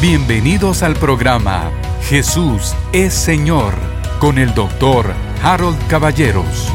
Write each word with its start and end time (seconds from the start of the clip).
Bienvenidos 0.00 0.82
al 0.82 0.94
programa 0.94 1.70
Jesús 2.04 2.74
es 2.90 3.12
Señor 3.12 3.74
con 4.18 4.38
el 4.38 4.54
doctor 4.54 5.12
Harold 5.42 5.76
Caballeros. 5.88 6.72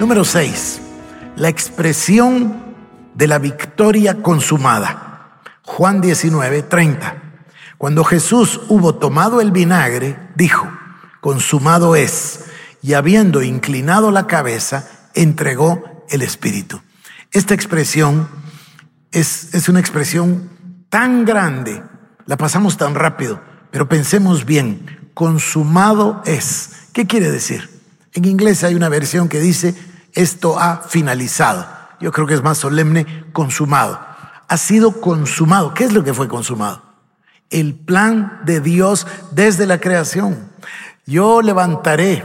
Número 0.00 0.24
6. 0.24 0.80
La 1.36 1.48
expresión 1.48 2.74
de 3.14 3.28
la 3.28 3.38
victoria 3.38 4.20
consumada. 4.20 5.40
Juan 5.62 6.00
19, 6.00 6.64
30. 6.64 7.22
Cuando 7.78 8.02
Jesús 8.02 8.60
hubo 8.68 8.96
tomado 8.96 9.40
el 9.40 9.52
vinagre, 9.52 10.18
dijo, 10.34 10.68
consumado 11.20 11.94
es, 11.94 12.46
y 12.82 12.94
habiendo 12.94 13.42
inclinado 13.42 14.10
la 14.10 14.26
cabeza, 14.26 14.88
entregó 15.14 16.04
el 16.10 16.22
Espíritu. 16.22 16.82
Esta 17.30 17.54
expresión 17.54 18.28
es, 19.12 19.54
es 19.54 19.68
una 19.68 19.78
expresión 19.78 20.50
tan 20.92 21.24
grande, 21.24 21.82
la 22.26 22.36
pasamos 22.36 22.76
tan 22.76 22.94
rápido, 22.94 23.40
pero 23.72 23.88
pensemos 23.88 24.44
bien, 24.44 25.10
consumado 25.14 26.22
es. 26.26 26.70
¿Qué 26.92 27.06
quiere 27.06 27.32
decir? 27.32 27.68
En 28.12 28.26
inglés 28.26 28.62
hay 28.62 28.74
una 28.74 28.90
versión 28.90 29.30
que 29.30 29.40
dice, 29.40 29.74
esto 30.12 30.60
ha 30.60 30.82
finalizado. 30.86 31.66
Yo 31.98 32.12
creo 32.12 32.26
que 32.26 32.34
es 32.34 32.42
más 32.42 32.58
solemne, 32.58 33.24
consumado. 33.32 33.98
Ha 34.46 34.56
sido 34.58 35.00
consumado. 35.00 35.72
¿Qué 35.72 35.84
es 35.84 35.94
lo 35.94 36.04
que 36.04 36.12
fue 36.12 36.28
consumado? 36.28 36.92
el 37.52 37.74
plan 37.74 38.40
de 38.44 38.60
Dios 38.60 39.06
desde 39.30 39.66
la 39.66 39.78
creación. 39.78 40.48
Yo 41.06 41.42
levantaré 41.42 42.24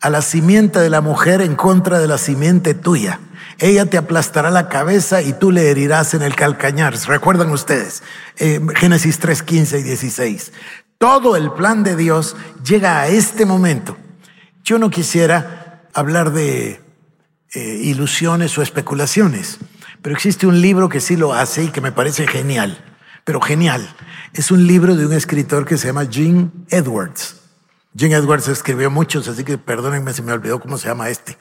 a 0.00 0.10
la 0.10 0.22
simiente 0.22 0.80
de 0.80 0.90
la 0.90 1.00
mujer 1.00 1.40
en 1.40 1.54
contra 1.54 1.98
de 1.98 2.08
la 2.08 2.18
simiente 2.18 2.74
tuya. 2.74 3.20
Ella 3.58 3.86
te 3.86 3.96
aplastará 3.96 4.50
la 4.50 4.68
cabeza 4.68 5.22
y 5.22 5.32
tú 5.32 5.50
le 5.50 5.70
herirás 5.70 6.12
en 6.14 6.22
el 6.22 6.34
calcañar. 6.34 6.94
¿Recuerdan 7.06 7.50
ustedes? 7.50 8.02
Eh, 8.38 8.60
Génesis 8.74 9.18
3, 9.18 9.42
15 9.42 9.78
y 9.78 9.82
16. 9.82 10.52
Todo 10.98 11.36
el 11.36 11.52
plan 11.52 11.82
de 11.82 11.96
Dios 11.96 12.36
llega 12.64 13.00
a 13.00 13.08
este 13.08 13.46
momento. 13.46 13.96
Yo 14.62 14.78
no 14.78 14.90
quisiera 14.90 15.88
hablar 15.94 16.32
de 16.32 16.80
eh, 17.54 17.80
ilusiones 17.82 18.56
o 18.58 18.62
especulaciones, 18.62 19.58
pero 20.02 20.14
existe 20.14 20.46
un 20.46 20.60
libro 20.60 20.88
que 20.88 21.00
sí 21.00 21.16
lo 21.16 21.32
hace 21.32 21.64
y 21.64 21.68
que 21.68 21.80
me 21.80 21.92
parece 21.92 22.26
genial, 22.26 22.84
pero 23.24 23.40
genial. 23.40 23.88
Es 24.34 24.50
un 24.50 24.66
libro 24.66 24.96
de 24.96 25.06
un 25.06 25.14
escritor 25.14 25.64
que 25.64 25.78
se 25.78 25.86
llama 25.86 26.06
Gene 26.06 26.50
Edwards. 26.68 27.36
Gene 27.96 28.16
Edwards 28.16 28.48
escribió 28.48 28.90
muchos, 28.90 29.28
así 29.28 29.44
que 29.44 29.56
perdónenme 29.56 30.12
si 30.12 30.20
me 30.20 30.32
olvidó 30.32 30.60
cómo 30.60 30.76
se 30.76 30.88
llama 30.88 31.08
este. 31.08 31.38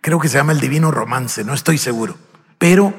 Creo 0.00 0.20
que 0.20 0.28
se 0.28 0.38
llama 0.38 0.52
El 0.52 0.60
Divino 0.60 0.90
Romance, 0.90 1.44
no 1.44 1.54
estoy 1.54 1.78
seguro. 1.78 2.16
Pero 2.58 2.94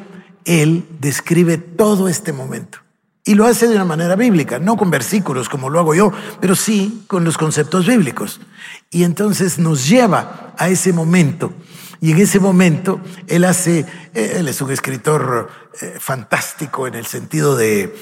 él 0.45 0.85
describe 0.99 1.57
todo 1.57 2.07
este 2.07 2.33
momento. 2.33 2.79
Y 3.25 3.35
lo 3.35 3.45
hace 3.45 3.67
de 3.67 3.75
una 3.75 3.85
manera 3.85 4.15
bíblica, 4.15 4.59
no 4.59 4.75
con 4.75 4.89
versículos 4.89 5.49
como 5.49 5.69
lo 5.69 5.79
hago 5.79 5.93
yo, 5.93 6.11
pero 6.41 6.55
sí 6.55 7.03
con 7.07 7.23
los 7.23 7.37
conceptos 7.37 7.85
bíblicos. 7.85 8.41
Y 8.89 9.03
entonces 9.03 9.59
nos 9.59 9.87
lleva 9.87 10.53
a 10.57 10.69
ese 10.69 10.93
momento. 10.93 11.53
Y 12.01 12.11
en 12.11 12.19
ese 12.19 12.39
momento 12.39 13.01
él 13.27 13.43
hace, 13.43 13.85
eh, 14.13 14.37
él 14.37 14.47
es 14.47 14.61
un 14.61 14.71
escritor 14.71 15.49
eh, 15.81 15.97
fantástico 15.99 16.87
en 16.87 16.95
el 16.95 17.05
sentido 17.05 17.55
de, 17.55 17.93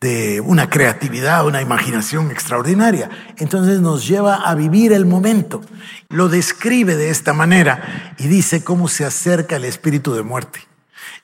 de 0.00 0.40
una 0.40 0.70
creatividad, 0.70 1.46
una 1.46 1.60
imaginación 1.60 2.30
extraordinaria. 2.30 3.10
Entonces 3.36 3.80
nos 3.80 4.06
lleva 4.06 4.36
a 4.36 4.54
vivir 4.54 4.92
el 4.92 5.06
momento. 5.06 5.60
Lo 6.08 6.28
describe 6.28 6.96
de 6.96 7.10
esta 7.10 7.32
manera 7.32 8.14
y 8.18 8.28
dice 8.28 8.62
cómo 8.62 8.88
se 8.88 9.04
acerca 9.04 9.56
el 9.56 9.64
espíritu 9.64 10.14
de 10.14 10.22
muerte. 10.22 10.60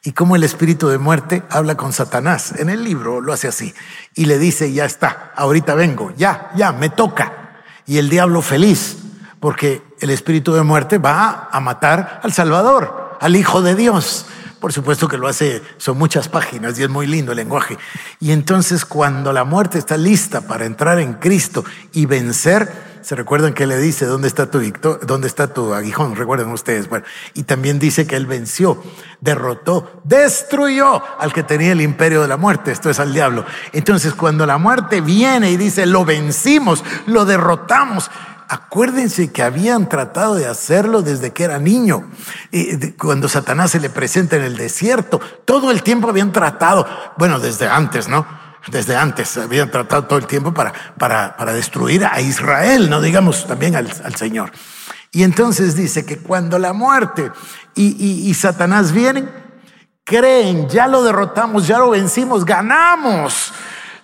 Y 0.03 0.13
cómo 0.13 0.37
el 0.37 0.45
espíritu 0.45 0.89
de 0.89 0.99
muerte 0.99 1.45
habla 1.49 1.77
con 1.77 1.93
Satanás. 1.93 2.55
En 2.59 2.69
el 2.69 2.85
libro 2.85 3.21
lo 3.21 3.33
hace 3.33 3.49
así. 3.49 3.75
Y 4.15 4.27
le 4.27 4.39
dice, 4.39 4.73
ya 4.73 4.85
está, 4.85 5.33
ahorita 5.37 5.75
vengo, 5.75 6.13
ya, 6.17 6.51
ya, 6.57 6.73
me 6.73 6.91
toca. 6.91 7.63
Y 7.87 7.99
el 7.99 8.11
diablo 8.11 8.43
feliz, 8.43 8.99
porque 9.41 9.83
el 10.01 10.11
espíritu 10.11 10.53
de 10.53 10.63
muerte 10.63 10.99
va 10.99 11.49
a 11.51 11.61
matar 11.61 12.21
al 12.23 12.33
Salvador, 12.33 13.17
al 13.21 13.37
Hijo 13.37 13.63
de 13.63 13.75
Dios. 13.75 14.27
Por 14.65 14.73
supuesto 14.73 15.09
que 15.09 15.19
lo 15.19 15.29
hace, 15.29 15.61
son 15.77 15.99
muchas 15.99 16.31
páginas 16.31 16.79
y 16.79 16.85
es 16.85 16.89
muy 16.89 17.07
lindo 17.07 17.33
el 17.33 17.37
lenguaje. 17.37 17.77
Y 18.19 18.33
entonces 18.33 18.87
cuando 18.87 19.31
la 19.31 19.45
muerte 19.45 19.77
está 19.77 19.99
lista 19.99 20.41
para 20.41 20.65
entrar 20.65 20.99
en 21.01 21.13
Cristo 21.13 21.67
y 21.93 22.07
vencer, 22.07 22.73
se 23.03 23.15
recuerdan 23.15 23.53
que 23.53 23.67
le 23.67 23.77
dice, 23.77 24.07
¿dónde 24.07 24.27
está 24.27 24.51
tu 24.51 24.63
¿Dónde 25.03 25.27
está 25.27 25.53
tu 25.53 25.75
aguijón? 25.75 26.17
Recuerden 26.17 26.49
ustedes. 26.49 26.89
Y 27.35 27.43
también 27.43 27.79
dice 27.79 28.07
que 28.07 28.17
él 28.17 28.25
venció, 28.25 28.83
derrotó, 29.21 30.01
destruyó 30.05 31.03
al 31.19 31.35
que 31.35 31.43
tenía 31.43 31.73
el 31.73 31.83
imperio 31.83 32.23
de 32.23 32.29
la 32.29 32.39
muerte. 32.39 32.73
Esto 32.73 32.89
es 32.89 32.99
al 32.99 33.13
diablo. 33.13 33.45
Entonces, 33.75 34.15
cuando 34.15 34.47
la 34.47 34.57
muerte 34.57 35.03
viene 35.03 35.51
y 35.51 35.59
dice, 35.59 35.85
lo 35.85 36.07
vencimos, 36.07 36.83
lo 37.05 37.27
derrotamos, 37.27 38.11
Acuérdense 38.49 39.33
que 39.33 39.43
habían 39.43 39.89
tratado 39.89 40.35
de 40.35 40.47
hacerlo 40.47 41.03
desde 41.03 41.33
que 41.33 41.45
era 41.45 41.59
niño. 41.59 42.11
Cuando 42.99 43.29
Satanás 43.29 43.71
se 43.71 43.81
le 43.81 43.91
presenta 43.91 44.37
en 44.37 44.43
el 44.43 44.57
desierto, 44.57 45.21
todo 45.45 45.71
el 45.71 45.83
tiempo 45.83 46.09
habían 46.09 46.33
tratado, 46.33 46.87
bueno, 47.17 47.39
desde 47.39 47.69
antes, 47.69 48.09
¿no? 48.09 48.27
Desde 48.69 48.97
antes 48.97 49.37
habían 49.37 49.71
tratado 49.71 50.05
todo 50.05 50.19
el 50.19 50.27
tiempo 50.27 50.55
para, 50.55 50.73
para, 50.99 51.37
para 51.37 51.53
destruir 51.53 52.05
a 52.05 52.21
Israel, 52.21 52.89
no 52.89 53.01
digamos 53.01 53.47
también 53.47 53.77
al, 53.77 54.17
Señor. 54.17 54.53
Y 55.11 55.23
entonces 55.23 55.77
dice 55.77 56.05
que 56.05 56.19
cuando 56.19 56.59
la 56.59 56.73
muerte 56.73 57.31
y, 57.75 58.29
y 58.29 58.35
Satanás 58.35 58.93
vienen, 58.93 59.31
creen, 60.05 60.69
ya 60.69 60.87
lo 60.87 61.03
derrotamos, 61.03 61.67
ya 61.67 61.79
lo 61.79 61.91
vencimos, 61.91 62.45
ganamos, 62.45 63.53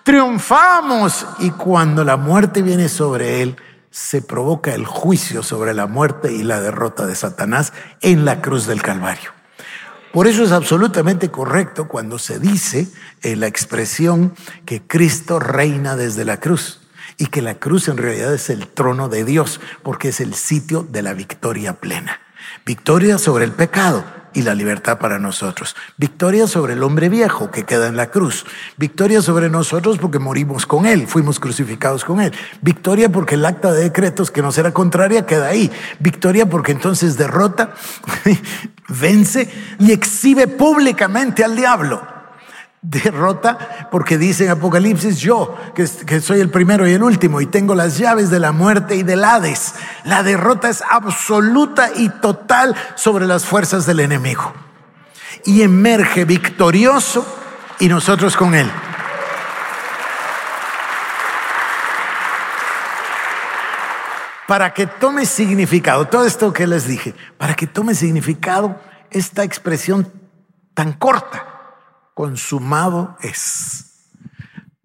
triunfamos. 0.03 1.27
Y 1.39 1.51
cuando 1.51 2.05
la 2.05 2.17
muerte 2.17 2.63
viene 2.63 2.89
sobre 2.89 3.43
él, 3.43 3.57
se 3.91 4.23
provoca 4.23 4.75
el 4.75 4.87
juicio 4.87 5.43
sobre 5.43 5.75
la 5.75 5.87
muerte 5.87 6.33
y 6.33 6.43
la 6.43 6.61
derrota 6.61 7.07
de 7.07 7.15
Satanás 7.15 7.73
en 8.01 8.25
la 8.25 8.41
cruz 8.41 8.67
del 8.67 8.83
Calvario. 8.83 9.33
Por 10.13 10.27
eso 10.27 10.43
es 10.43 10.51
absolutamente 10.51 11.31
correcto 11.31 11.87
cuando 11.87 12.19
se 12.19 12.41
dice 12.41 12.89
en 13.23 13.41
la 13.41 13.47
expresión 13.47 14.35
que 14.65 14.83
Cristo 14.83 15.39
reina 15.39 15.95
desde 15.97 16.25
la 16.25 16.41
cruz 16.41 16.81
y 17.17 17.27
que 17.27 17.43
la 17.43 17.57
cruz 17.57 17.87
en 17.89 17.97
realidad 17.97 18.35
es 18.35 18.51
el 18.51 18.67
trono 18.67 19.09
de 19.09 19.25
Dios 19.25 19.61
porque 19.83 20.09
es 20.09 20.21
el 20.21 20.35
sitio 20.35 20.83
de 20.83 21.03
la 21.03 21.13
victoria 21.13 21.75
plena. 21.75 22.21
Victoria 22.65 23.19
sobre 23.19 23.45
el 23.45 23.53
pecado, 23.53 24.05
y 24.33 24.43
la 24.43 24.55
libertad 24.55 24.99
para 24.99 25.19
nosotros. 25.19 25.77
Victoria 25.97 26.47
sobre 26.47 26.75
el 26.75 26.83
hombre 26.83 27.09
viejo 27.09 27.51
que 27.51 27.65
queda 27.65 27.89
en 27.89 27.97
la 27.97 28.11
cruz. 28.11 28.47
Victoria 28.77 29.23
sobre 29.23 29.51
nosotros 29.51 29.99
porque 29.99 30.19
morimos 30.19 30.67
con 30.67 30.87
Él, 30.87 31.07
fuimos 31.07 31.41
crucificados 31.41 32.05
con 32.05 32.21
Él. 32.21 32.33
Victoria 32.61 33.11
porque 33.11 33.35
el 33.35 33.45
acta 33.45 33.73
de 33.73 33.83
decretos 33.83 34.31
que 34.31 34.43
nos 34.43 34.57
era 34.59 34.73
contraria 34.73 35.27
queda 35.27 35.49
ahí. 35.49 35.71
Victoria 35.99 36.49
porque 36.49 36.73
entonces 36.73 37.17
derrota, 37.17 37.75
vence 38.89 39.51
y 39.79 39.93
exhibe 39.93 40.47
públicamente 40.47 41.45
al 41.45 41.57
diablo 41.57 42.20
derrota 42.83 43.89
porque 43.91 44.17
dice 44.17 44.45
en 44.45 44.51
Apocalipsis 44.53 45.19
yo, 45.19 45.57
que, 45.75 45.87
que, 46.07 46.21
soy 46.21 46.41
el 46.41 46.51
primero 46.51 46.89
y 46.89 46.93
el 46.93 47.03
último 47.03 47.41
y 47.41 47.47
tengo 47.47 47.75
las 47.75 47.99
llaves 47.99 48.31
de 48.31 48.39
la 48.39 48.53
muerte 48.53 48.97
y 48.97 49.03
del 49.03 49.25
Hades. 49.25 49.75
La 50.05 50.23
derrota 50.23 50.69
es 50.69 50.83
absoluta 50.89 51.91
y 51.95 52.09
total 52.09 52.75
sobre 52.95 53.27
las 53.27 53.45
fuerzas 53.45 53.87
del 53.87 54.01
enemigo. 54.01 54.53
Y 55.45 55.63
emerge 55.63 56.25
victorioso 56.25 57.27
y 57.79 57.89
nosotros 57.89 58.37
con 58.37 58.55
él. 58.55 58.71
Para 64.47 64.75
que 64.75 64.87
tome 64.87 65.27
significado, 65.27 66.09
todo 66.09 66.27
esto 66.27 66.53
que 66.53 66.67
les 66.67 66.87
dije, 66.87 67.15
para 67.39 67.55
que 67.55 67.69
tome 67.69 67.95
significado 67.95 68.81
esta 69.11 69.45
expresión 69.45 70.13
tan 70.75 70.93
corta 70.93 71.50
consumado 72.21 73.17
es. 73.23 73.95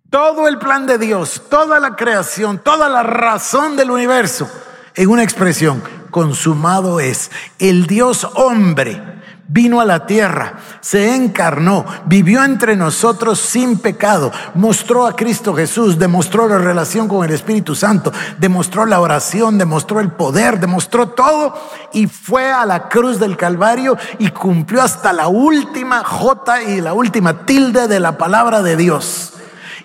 Todo 0.09 0.47
el 0.47 0.57
plan 0.57 0.87
de 0.87 0.97
Dios, 0.97 1.41
toda 1.49 1.81
la 1.81 1.97
creación, 1.97 2.59
toda 2.59 2.87
la 2.87 3.03
razón 3.03 3.75
del 3.75 3.91
universo, 3.91 4.49
en 4.95 5.09
una 5.09 5.21
expresión, 5.21 5.83
consumado 6.11 7.01
es. 7.01 7.31
El 7.59 7.87
Dios 7.87 8.25
hombre 8.35 9.14
vino 9.47 9.79
a 9.79 9.85
la 9.85 10.05
tierra, 10.07 10.55
se 10.81 11.15
encarnó, 11.15 11.85
vivió 12.05 12.43
entre 12.43 12.75
nosotros 12.75 13.39
sin 13.39 13.77
pecado, 13.77 14.31
mostró 14.55 15.05
a 15.05 15.15
Cristo 15.15 15.53
Jesús, 15.53 15.99
demostró 15.99 16.47
la 16.47 16.57
relación 16.57 17.07
con 17.07 17.23
el 17.23 17.31
Espíritu 17.31 17.75
Santo, 17.75 18.11
demostró 18.39 18.85
la 18.85 18.99
oración, 18.99 19.57
demostró 19.57 19.99
el 19.99 20.11
poder, 20.11 20.59
demostró 20.59 21.09
todo 21.09 21.55
y 21.93 22.07
fue 22.07 22.51
a 22.51 22.65
la 22.65 22.89
cruz 22.89 23.19
del 23.19 23.37
Calvario 23.37 23.97
y 24.17 24.29
cumplió 24.29 24.81
hasta 24.81 25.13
la 25.13 25.27
última 25.27 26.03
J 26.03 26.63
y 26.63 26.81
la 26.81 26.93
última 26.93 27.45
tilde 27.45 27.87
de 27.87 27.99
la 27.99 28.17
palabra 28.17 28.61
de 28.61 28.75
Dios. 28.75 29.33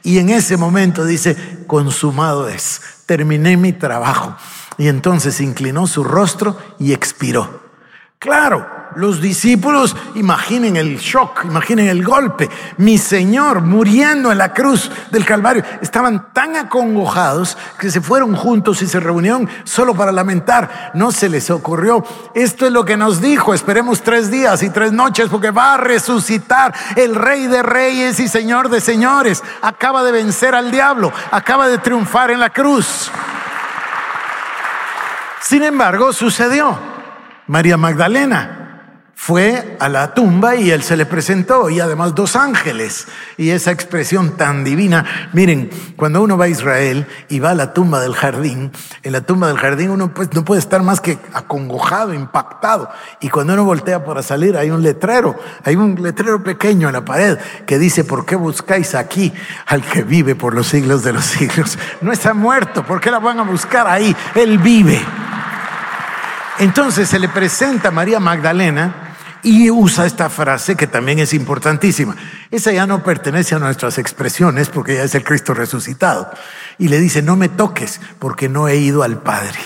Y 0.02 0.18
en 0.18 0.30
ese 0.30 0.56
momento 0.56 1.04
dice, 1.04 1.64
consumado 1.66 2.48
es, 2.48 2.80
terminé 3.04 3.56
mi 3.56 3.72
trabajo. 3.72 4.34
Y 4.78 4.88
entonces 4.88 5.42
inclinó 5.42 5.86
su 5.86 6.04
rostro 6.04 6.56
y 6.78 6.94
expiró. 6.94 7.69
Claro, 8.20 8.68
los 8.96 9.22
discípulos, 9.22 9.96
imaginen 10.14 10.76
el 10.76 10.98
shock, 10.98 11.46
imaginen 11.46 11.88
el 11.88 12.04
golpe. 12.04 12.50
Mi 12.76 12.98
Señor 12.98 13.62
muriendo 13.62 14.30
en 14.30 14.36
la 14.36 14.52
cruz 14.52 14.90
del 15.10 15.24
Calvario. 15.24 15.64
Estaban 15.80 16.30
tan 16.34 16.54
acongojados 16.54 17.56
que 17.78 17.90
se 17.90 18.02
fueron 18.02 18.36
juntos 18.36 18.82
y 18.82 18.86
se 18.86 19.00
reunieron 19.00 19.48
solo 19.64 19.94
para 19.94 20.12
lamentar. 20.12 20.90
No 20.92 21.12
se 21.12 21.30
les 21.30 21.50
ocurrió. 21.50 22.04
Esto 22.34 22.66
es 22.66 22.72
lo 22.72 22.84
que 22.84 22.98
nos 22.98 23.22
dijo. 23.22 23.54
Esperemos 23.54 24.02
tres 24.02 24.30
días 24.30 24.62
y 24.62 24.68
tres 24.68 24.92
noches 24.92 25.30
porque 25.30 25.50
va 25.50 25.72
a 25.72 25.78
resucitar 25.78 26.74
el 26.96 27.14
Rey 27.14 27.46
de 27.46 27.62
Reyes 27.62 28.20
y 28.20 28.28
Señor 28.28 28.68
de 28.68 28.82
Señores. 28.82 29.42
Acaba 29.62 30.02
de 30.04 30.12
vencer 30.12 30.54
al 30.54 30.70
diablo. 30.70 31.10
Acaba 31.30 31.68
de 31.68 31.78
triunfar 31.78 32.30
en 32.30 32.40
la 32.40 32.50
cruz. 32.50 33.10
Sin 35.40 35.62
embargo, 35.62 36.12
sucedió. 36.12 36.89
María 37.50 37.76
Magdalena 37.76 39.10
fue 39.16 39.76
a 39.80 39.88
la 39.88 40.14
tumba 40.14 40.54
y 40.54 40.70
él 40.70 40.84
se 40.84 40.96
le 40.96 41.04
presentó 41.04 41.68
y 41.68 41.80
además 41.80 42.14
dos 42.14 42.36
ángeles. 42.36 43.08
Y 43.36 43.50
esa 43.50 43.72
expresión 43.72 44.36
tan 44.36 44.62
divina, 44.62 45.04
miren, 45.32 45.68
cuando 45.96 46.22
uno 46.22 46.38
va 46.38 46.44
a 46.44 46.48
Israel 46.48 47.08
y 47.28 47.40
va 47.40 47.50
a 47.50 47.54
la 47.54 47.72
tumba 47.72 47.98
del 47.98 48.14
jardín, 48.14 48.70
en 49.02 49.12
la 49.12 49.22
tumba 49.22 49.48
del 49.48 49.58
jardín 49.58 49.90
uno 49.90 50.14
pues, 50.14 50.32
no 50.32 50.44
puede 50.44 50.60
estar 50.60 50.84
más 50.84 51.00
que 51.00 51.18
acongojado, 51.32 52.14
impactado. 52.14 52.88
Y 53.20 53.30
cuando 53.30 53.54
uno 53.54 53.64
voltea 53.64 54.04
para 54.04 54.22
salir 54.22 54.56
hay 54.56 54.70
un 54.70 54.84
letrero, 54.84 55.36
hay 55.64 55.74
un 55.74 56.00
letrero 56.00 56.44
pequeño 56.44 56.86
en 56.86 56.92
la 56.92 57.04
pared 57.04 57.36
que 57.66 57.80
dice, 57.80 58.04
¿por 58.04 58.24
qué 58.26 58.36
buscáis 58.36 58.94
aquí 58.94 59.32
al 59.66 59.82
que 59.82 60.04
vive 60.04 60.36
por 60.36 60.54
los 60.54 60.68
siglos 60.68 61.02
de 61.02 61.14
los 61.14 61.24
siglos? 61.24 61.80
No 62.00 62.12
está 62.12 62.32
muerto, 62.32 62.86
¿por 62.86 63.00
qué 63.00 63.10
la 63.10 63.18
van 63.18 63.40
a 63.40 63.42
buscar 63.42 63.88
ahí? 63.88 64.14
Él 64.36 64.58
vive. 64.58 65.02
Entonces 66.60 67.08
se 67.08 67.18
le 67.18 67.28
presenta 67.28 67.88
a 67.88 67.90
María 67.90 68.20
Magdalena 68.20 69.16
y 69.42 69.70
usa 69.70 70.04
esta 70.04 70.28
frase 70.28 70.76
que 70.76 70.86
también 70.86 71.18
es 71.18 71.32
importantísima. 71.32 72.14
Esa 72.50 72.70
ya 72.70 72.86
no 72.86 73.02
pertenece 73.02 73.54
a 73.54 73.58
nuestras 73.58 73.96
expresiones 73.96 74.68
porque 74.68 74.96
ya 74.96 75.04
es 75.04 75.14
el 75.14 75.24
Cristo 75.24 75.54
resucitado. 75.54 76.30
Y 76.76 76.88
le 76.88 77.00
dice, 77.00 77.22
no 77.22 77.34
me 77.36 77.48
toques 77.48 78.02
porque 78.18 78.50
no 78.50 78.68
he 78.68 78.76
ido 78.76 79.02
al 79.02 79.22
Padre. 79.22 79.58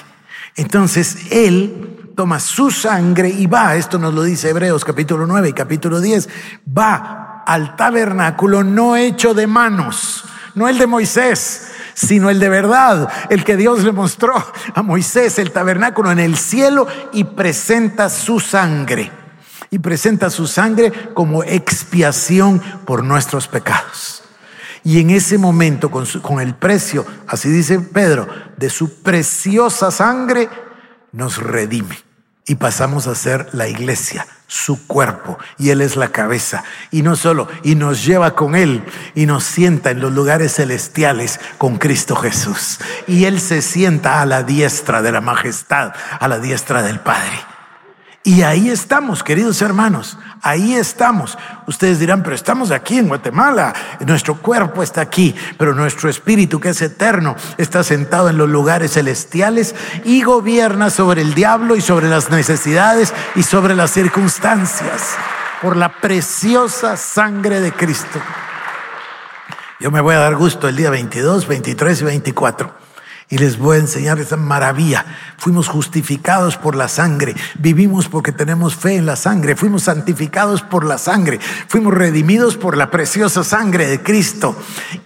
Entonces 0.54 1.32
él 1.32 2.12
toma 2.14 2.38
su 2.38 2.70
sangre 2.70 3.28
y 3.28 3.46
va, 3.46 3.74
esto 3.74 3.98
nos 3.98 4.14
lo 4.14 4.22
dice 4.22 4.50
Hebreos 4.50 4.84
capítulo 4.84 5.26
9 5.26 5.48
y 5.48 5.52
capítulo 5.52 6.00
10, 6.00 6.28
va 6.78 7.42
al 7.44 7.74
tabernáculo 7.74 8.62
no 8.62 8.94
hecho 8.94 9.34
de 9.34 9.48
manos, 9.48 10.24
no 10.54 10.68
el 10.68 10.78
de 10.78 10.86
Moisés, 10.86 11.72
sino 11.94 12.30
el 12.30 12.38
de 12.40 12.48
verdad, 12.48 13.08
el 13.30 13.44
que 13.44 13.56
Dios 13.56 13.84
le 13.84 13.92
mostró 13.92 14.34
a 14.74 14.82
Moisés, 14.82 15.38
el 15.38 15.52
tabernáculo 15.52 16.10
en 16.10 16.18
el 16.18 16.36
cielo 16.36 16.86
y 17.12 17.24
presenta 17.24 18.10
su 18.10 18.40
sangre 18.40 19.10
y 19.70 19.78
presenta 19.80 20.30
su 20.30 20.46
sangre 20.46 20.92
como 21.14 21.42
expiación 21.42 22.60
por 22.84 23.02
nuestros 23.02 23.48
pecados. 23.48 24.22
Y 24.84 25.00
en 25.00 25.10
ese 25.10 25.38
momento, 25.38 25.90
con, 25.90 26.06
con, 26.20 26.40
el 26.40 26.54
precio, 26.54 27.06
así 27.26 27.48
dice 27.48 27.80
Pedro, 27.80 28.28
de 28.56 28.68
su 28.68 29.02
preciosa 29.02 29.90
sangre, 29.90 30.48
nos 31.10 31.38
redime. 31.38 32.03
Y 32.46 32.56
pasamos 32.56 33.06
a 33.06 33.14
ser 33.14 33.48
la 33.52 33.68
iglesia, 33.68 34.26
su 34.46 34.86
cuerpo, 34.86 35.38
y 35.58 35.70
Él 35.70 35.80
es 35.80 35.96
la 35.96 36.08
cabeza. 36.08 36.62
Y 36.90 37.00
no 37.02 37.16
solo, 37.16 37.48
y 37.62 37.74
nos 37.74 38.04
lleva 38.04 38.34
con 38.34 38.54
Él 38.54 38.84
y 39.14 39.24
nos 39.24 39.44
sienta 39.44 39.90
en 39.90 40.00
los 40.00 40.12
lugares 40.12 40.54
celestiales 40.54 41.40
con 41.56 41.78
Cristo 41.78 42.16
Jesús. 42.16 42.80
Y 43.06 43.24
Él 43.24 43.40
se 43.40 43.62
sienta 43.62 44.20
a 44.20 44.26
la 44.26 44.42
diestra 44.42 45.00
de 45.00 45.12
la 45.12 45.22
majestad, 45.22 45.94
a 46.20 46.28
la 46.28 46.38
diestra 46.38 46.82
del 46.82 47.00
Padre. 47.00 47.40
Y 48.26 48.42
ahí 48.42 48.70
estamos, 48.70 49.22
queridos 49.22 49.60
hermanos, 49.60 50.18
ahí 50.44 50.74
estamos. 50.74 51.36
Ustedes 51.66 51.98
dirán, 51.98 52.22
pero 52.22 52.36
estamos 52.36 52.70
aquí 52.70 52.98
en 52.98 53.08
Guatemala, 53.08 53.74
nuestro 54.06 54.36
cuerpo 54.36 54.82
está 54.82 55.00
aquí, 55.00 55.34
pero 55.58 55.74
nuestro 55.74 56.10
espíritu 56.10 56.60
que 56.60 56.68
es 56.68 56.82
eterno 56.82 57.34
está 57.56 57.82
sentado 57.82 58.28
en 58.28 58.36
los 58.36 58.48
lugares 58.48 58.92
celestiales 58.92 59.74
y 60.04 60.22
gobierna 60.22 60.90
sobre 60.90 61.22
el 61.22 61.34
diablo 61.34 61.74
y 61.74 61.80
sobre 61.80 62.08
las 62.08 62.30
necesidades 62.30 63.12
y 63.34 63.42
sobre 63.42 63.74
las 63.74 63.90
circunstancias 63.90 65.16
por 65.62 65.76
la 65.76 65.88
preciosa 66.00 66.98
sangre 66.98 67.60
de 67.60 67.72
Cristo. 67.72 68.20
Yo 69.80 69.90
me 69.90 70.02
voy 70.02 70.14
a 70.14 70.18
dar 70.18 70.36
gusto 70.36 70.68
el 70.68 70.76
día 70.76 70.90
22, 70.90 71.48
23 71.48 72.00
y 72.02 72.04
24 72.04 72.83
y 73.28 73.38
les 73.38 73.58
voy 73.58 73.76
a 73.76 73.80
enseñar 73.80 74.18
esa 74.18 74.36
maravilla. 74.36 75.04
Fuimos 75.38 75.68
justificados 75.68 76.56
por 76.56 76.76
la 76.76 76.88
sangre, 76.88 77.34
vivimos 77.58 78.08
porque 78.08 78.32
tenemos 78.32 78.76
fe 78.76 78.96
en 78.96 79.06
la 79.06 79.16
sangre, 79.16 79.56
fuimos 79.56 79.84
santificados 79.84 80.62
por 80.62 80.84
la 80.84 80.98
sangre, 80.98 81.40
fuimos 81.68 81.94
redimidos 81.94 82.56
por 82.56 82.76
la 82.76 82.90
preciosa 82.90 83.44
sangre 83.44 83.86
de 83.86 84.02
Cristo. 84.02 84.56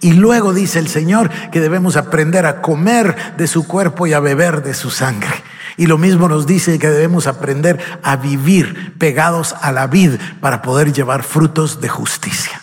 Y 0.01 0.13
luego 0.13 0.53
dice 0.53 0.79
el 0.79 0.89
Señor 0.89 1.29
que 1.51 1.61
debemos 1.61 1.95
aprender 1.95 2.45
a 2.45 2.61
comer 2.61 3.15
de 3.37 3.47
su 3.47 3.67
cuerpo 3.67 4.07
y 4.07 4.13
a 4.13 4.19
beber 4.19 4.63
de 4.63 4.73
su 4.73 4.89
sangre. 4.89 5.43
Y 5.77 5.87
lo 5.87 5.97
mismo 5.97 6.27
nos 6.27 6.45
dice 6.45 6.77
que 6.77 6.89
debemos 6.89 7.25
aprender 7.25 7.79
a 8.03 8.17
vivir 8.17 8.95
pegados 8.97 9.55
a 9.61 9.71
la 9.71 9.87
vid 9.87 10.15
para 10.41 10.61
poder 10.61 10.91
llevar 10.91 11.23
frutos 11.23 11.79
de 11.79 11.87
justicia. 11.87 12.61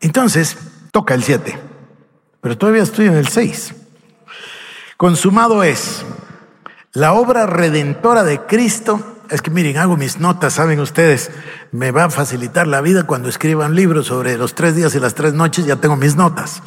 Entonces, 0.00 0.58
toca 0.92 1.14
el 1.14 1.24
7, 1.24 1.58
pero 2.42 2.58
todavía 2.58 2.82
estoy 2.82 3.06
en 3.06 3.14
el 3.14 3.28
6. 3.28 3.74
Consumado 4.96 5.64
es 5.64 6.04
la 6.92 7.14
obra 7.14 7.46
redentora 7.46 8.22
de 8.22 8.40
Cristo. 8.42 9.18
Es 9.28 9.42
que 9.42 9.50
miren, 9.50 9.76
hago 9.78 9.96
mis 9.96 10.20
notas, 10.20 10.54
saben 10.54 10.78
ustedes, 10.78 11.32
me 11.72 11.90
va 11.90 12.04
a 12.04 12.10
facilitar 12.10 12.68
la 12.68 12.80
vida 12.80 13.04
cuando 13.04 13.28
escriba 13.28 13.66
un 13.66 13.74
libro 13.74 14.04
sobre 14.04 14.38
los 14.38 14.54
tres 14.54 14.76
días 14.76 14.94
y 14.94 15.00
las 15.00 15.14
tres 15.14 15.34
noches, 15.34 15.66
ya 15.66 15.76
tengo 15.76 15.96
mis 15.96 16.14
notas. 16.14 16.62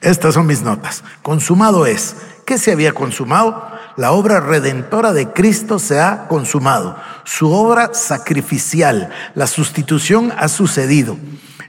Estas 0.00 0.34
son 0.34 0.46
mis 0.46 0.62
notas. 0.62 1.02
Consumado 1.22 1.86
es. 1.86 2.14
¿Qué 2.44 2.58
se 2.58 2.70
había 2.70 2.92
consumado? 2.92 3.66
La 3.96 4.12
obra 4.12 4.38
redentora 4.38 5.12
de 5.12 5.32
Cristo 5.32 5.80
se 5.80 5.98
ha 5.98 6.28
consumado. 6.28 6.96
Su 7.24 7.50
obra 7.50 7.94
sacrificial, 7.94 9.10
la 9.34 9.48
sustitución 9.48 10.32
ha 10.36 10.46
sucedido. 10.46 11.16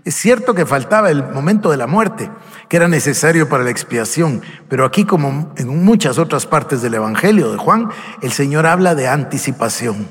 Es 0.06 0.16
cierto 0.16 0.54
que 0.54 0.66
faltaba 0.66 1.10
el 1.10 1.24
momento 1.24 1.72
de 1.72 1.78
la 1.78 1.88
muerte, 1.88 2.30
que 2.70 2.78
era 2.78 2.88
necesario 2.88 3.50
para 3.50 3.64
la 3.64 3.70
expiación. 3.70 4.42
Pero 4.70 4.86
aquí, 4.86 5.06
como 5.06 5.54
en 5.58 5.84
muchas 5.84 6.18
otras 6.18 6.46
partes 6.46 6.82
del 6.82 6.96
Evangelio 6.96 7.52
de 7.52 7.58
Juan, 7.58 7.90
el 8.22 8.32
Señor 8.32 8.66
habla 8.66 8.96
de 8.96 9.08
anticipación. 9.08 10.10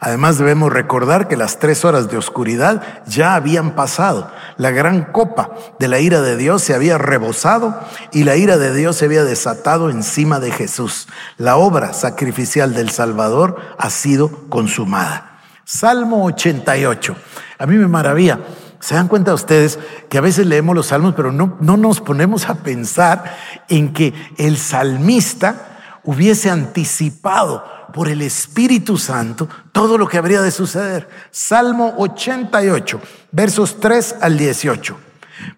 Además 0.00 0.38
debemos 0.38 0.72
recordar 0.72 1.28
que 1.28 1.36
las 1.36 1.58
tres 1.58 1.84
horas 1.84 2.10
de 2.10 2.16
oscuridad 2.16 2.82
ya 3.06 3.34
habían 3.34 3.74
pasado. 3.74 4.30
La 4.56 4.70
gran 4.70 5.04
copa 5.04 5.50
de 5.78 5.88
la 5.88 6.00
ira 6.00 6.20
de 6.20 6.36
Dios 6.36 6.62
se 6.62 6.74
había 6.74 6.98
rebosado 6.98 7.78
y 8.12 8.24
la 8.24 8.36
ira 8.36 8.58
de 8.58 8.74
Dios 8.74 8.96
se 8.96 9.04
había 9.04 9.24
desatado 9.24 9.90
encima 9.90 10.40
de 10.40 10.50
Jesús. 10.50 11.08
La 11.36 11.56
obra 11.56 11.92
sacrificial 11.92 12.74
del 12.74 12.90
Salvador 12.90 13.56
ha 13.78 13.90
sido 13.90 14.48
consumada. 14.48 15.38
Salmo 15.64 16.24
88. 16.24 17.16
A 17.58 17.66
mí 17.66 17.76
me 17.76 17.88
maravilla 17.88 18.40
¿Se 18.80 18.94
dan 18.94 19.08
cuenta 19.08 19.34
ustedes 19.34 19.78
que 20.08 20.18
a 20.18 20.22
veces 20.22 20.46
leemos 20.46 20.74
los 20.74 20.86
salmos, 20.86 21.14
pero 21.16 21.32
no, 21.32 21.56
no 21.60 21.76
nos 21.76 22.00
ponemos 22.00 22.48
a 22.48 22.54
pensar 22.54 23.36
en 23.68 23.92
que 23.92 24.14
el 24.36 24.56
salmista 24.56 26.00
hubiese 26.04 26.48
anticipado 26.48 27.64
por 27.92 28.08
el 28.08 28.22
Espíritu 28.22 28.96
Santo 28.96 29.48
todo 29.72 29.98
lo 29.98 30.06
que 30.06 30.18
habría 30.18 30.42
de 30.42 30.52
suceder? 30.52 31.08
Salmo 31.30 31.94
88, 31.98 33.00
versos 33.32 33.80
3 33.80 34.16
al 34.20 34.38
18. 34.38 34.96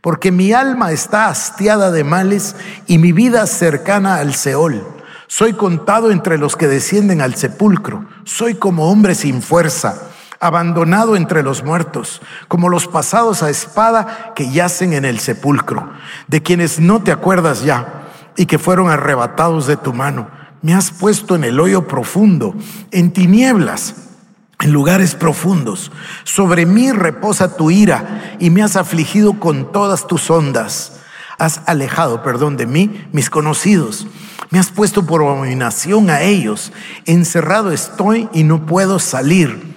Porque 0.00 0.32
mi 0.32 0.52
alma 0.52 0.92
está 0.92 1.28
hastiada 1.28 1.90
de 1.90 2.04
males 2.04 2.56
y 2.86 2.98
mi 2.98 3.12
vida 3.12 3.46
cercana 3.46 4.16
al 4.16 4.34
Seol. 4.34 4.86
Soy 5.26 5.52
contado 5.52 6.10
entre 6.10 6.38
los 6.38 6.56
que 6.56 6.68
descienden 6.68 7.20
al 7.20 7.34
sepulcro. 7.34 8.06
Soy 8.24 8.54
como 8.54 8.90
hombre 8.90 9.14
sin 9.14 9.42
fuerza 9.42 10.10
abandonado 10.40 11.16
entre 11.16 11.42
los 11.42 11.62
muertos, 11.62 12.22
como 12.48 12.70
los 12.70 12.88
pasados 12.88 13.42
a 13.42 13.50
espada 13.50 14.32
que 14.34 14.50
yacen 14.50 14.94
en 14.94 15.04
el 15.04 15.20
sepulcro, 15.20 15.92
de 16.28 16.42
quienes 16.42 16.80
no 16.80 17.02
te 17.02 17.12
acuerdas 17.12 17.62
ya 17.62 18.08
y 18.36 18.46
que 18.46 18.58
fueron 18.58 18.90
arrebatados 18.90 19.66
de 19.66 19.76
tu 19.76 19.92
mano. 19.92 20.30
Me 20.62 20.74
has 20.74 20.90
puesto 20.90 21.36
en 21.36 21.44
el 21.44 21.60
hoyo 21.60 21.86
profundo, 21.86 22.54
en 22.90 23.12
tinieblas, 23.12 23.94
en 24.60 24.72
lugares 24.72 25.14
profundos. 25.14 25.92
Sobre 26.24 26.64
mí 26.66 26.90
reposa 26.90 27.56
tu 27.56 27.70
ira 27.70 28.36
y 28.38 28.50
me 28.50 28.62
has 28.62 28.76
afligido 28.76 29.38
con 29.38 29.72
todas 29.72 30.06
tus 30.06 30.30
ondas. 30.30 31.00
Has 31.38 31.62
alejado, 31.66 32.22
perdón, 32.22 32.56
de 32.56 32.66
mí 32.66 33.06
mis 33.12 33.30
conocidos. 33.30 34.06
Me 34.50 34.58
has 34.58 34.70
puesto 34.70 35.06
por 35.06 35.22
abominación 35.22 36.10
a 36.10 36.22
ellos. 36.22 36.72
Encerrado 37.06 37.72
estoy 37.72 38.28
y 38.32 38.42
no 38.42 38.66
puedo 38.66 38.98
salir. 38.98 39.69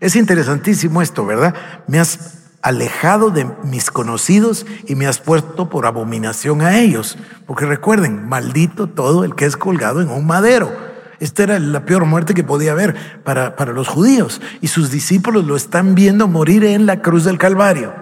Es 0.00 0.16
interesantísimo 0.16 1.02
esto, 1.02 1.24
¿verdad? 1.24 1.54
Me 1.86 1.98
has 1.98 2.44
alejado 2.62 3.30
de 3.30 3.46
mis 3.62 3.90
conocidos 3.90 4.64
y 4.86 4.94
me 4.94 5.06
has 5.06 5.18
puesto 5.18 5.68
por 5.68 5.86
abominación 5.86 6.62
a 6.62 6.78
ellos. 6.78 7.18
Porque 7.46 7.66
recuerden, 7.66 8.28
maldito 8.28 8.86
todo 8.86 9.24
el 9.24 9.34
que 9.34 9.44
es 9.44 9.56
colgado 9.56 10.00
en 10.00 10.08
un 10.10 10.26
madero. 10.26 10.72
Esta 11.20 11.42
era 11.42 11.58
la 11.58 11.84
peor 11.84 12.06
muerte 12.06 12.34
que 12.34 12.42
podía 12.42 12.72
haber 12.72 13.22
para, 13.22 13.56
para 13.56 13.72
los 13.72 13.88
judíos. 13.88 14.40
Y 14.60 14.68
sus 14.68 14.90
discípulos 14.90 15.44
lo 15.44 15.56
están 15.56 15.94
viendo 15.94 16.26
morir 16.26 16.64
en 16.64 16.86
la 16.86 17.02
cruz 17.02 17.24
del 17.24 17.38
Calvario. 17.38 17.92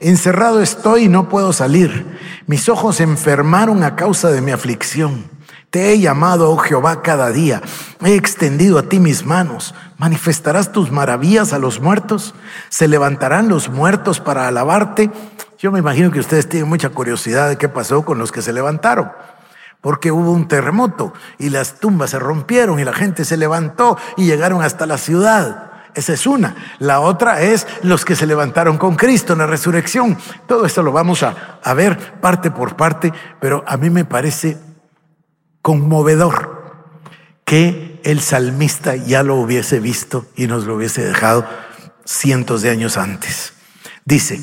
Encerrado 0.00 0.62
estoy 0.62 1.04
y 1.04 1.08
no 1.08 1.28
puedo 1.28 1.52
salir. 1.52 2.18
Mis 2.46 2.70
ojos 2.70 2.96
se 2.96 3.02
enfermaron 3.02 3.84
a 3.84 3.96
causa 3.96 4.30
de 4.30 4.40
mi 4.40 4.50
aflicción. 4.50 5.24
Te 5.70 5.92
he 5.92 6.00
llamado, 6.00 6.50
oh 6.50 6.56
Jehová, 6.56 7.00
cada 7.00 7.30
día. 7.30 7.62
He 8.04 8.16
extendido 8.16 8.76
a 8.76 8.82
ti 8.82 8.98
mis 8.98 9.24
manos. 9.24 9.72
¿Manifestarás 9.98 10.72
tus 10.72 10.90
maravillas 10.90 11.52
a 11.52 11.60
los 11.60 11.80
muertos? 11.80 12.34
¿Se 12.70 12.88
levantarán 12.88 13.48
los 13.48 13.68
muertos 13.68 14.18
para 14.18 14.48
alabarte? 14.48 15.12
Yo 15.60 15.70
me 15.70 15.78
imagino 15.78 16.10
que 16.10 16.18
ustedes 16.18 16.48
tienen 16.48 16.68
mucha 16.68 16.88
curiosidad 16.88 17.48
de 17.48 17.56
qué 17.56 17.68
pasó 17.68 18.04
con 18.04 18.18
los 18.18 18.32
que 18.32 18.42
se 18.42 18.52
levantaron. 18.52 19.12
Porque 19.80 20.10
hubo 20.10 20.32
un 20.32 20.48
terremoto 20.48 21.12
y 21.38 21.50
las 21.50 21.78
tumbas 21.78 22.10
se 22.10 22.18
rompieron 22.18 22.80
y 22.80 22.84
la 22.84 22.92
gente 22.92 23.24
se 23.24 23.36
levantó 23.36 23.96
y 24.16 24.26
llegaron 24.26 24.62
hasta 24.62 24.86
la 24.86 24.98
ciudad. 24.98 25.70
Esa 25.94 26.12
es 26.14 26.26
una. 26.26 26.56
La 26.80 26.98
otra 26.98 27.42
es 27.42 27.68
los 27.82 28.04
que 28.04 28.16
se 28.16 28.26
levantaron 28.26 28.76
con 28.76 28.96
Cristo 28.96 29.34
en 29.34 29.38
la 29.38 29.46
resurrección. 29.46 30.18
Todo 30.48 30.66
esto 30.66 30.82
lo 30.82 30.90
vamos 30.90 31.22
a, 31.22 31.60
a 31.62 31.74
ver 31.74 32.20
parte 32.20 32.50
por 32.50 32.74
parte, 32.74 33.12
pero 33.38 33.62
a 33.68 33.76
mí 33.76 33.88
me 33.88 34.04
parece 34.04 34.69
conmovedor 35.62 36.60
que 37.44 38.00
el 38.04 38.20
salmista 38.20 38.96
ya 38.96 39.22
lo 39.22 39.36
hubiese 39.36 39.80
visto 39.80 40.26
y 40.36 40.46
nos 40.46 40.64
lo 40.64 40.76
hubiese 40.76 41.04
dejado 41.04 41.46
cientos 42.04 42.62
de 42.62 42.70
años 42.70 42.96
antes. 42.96 43.52
Dice, 44.04 44.40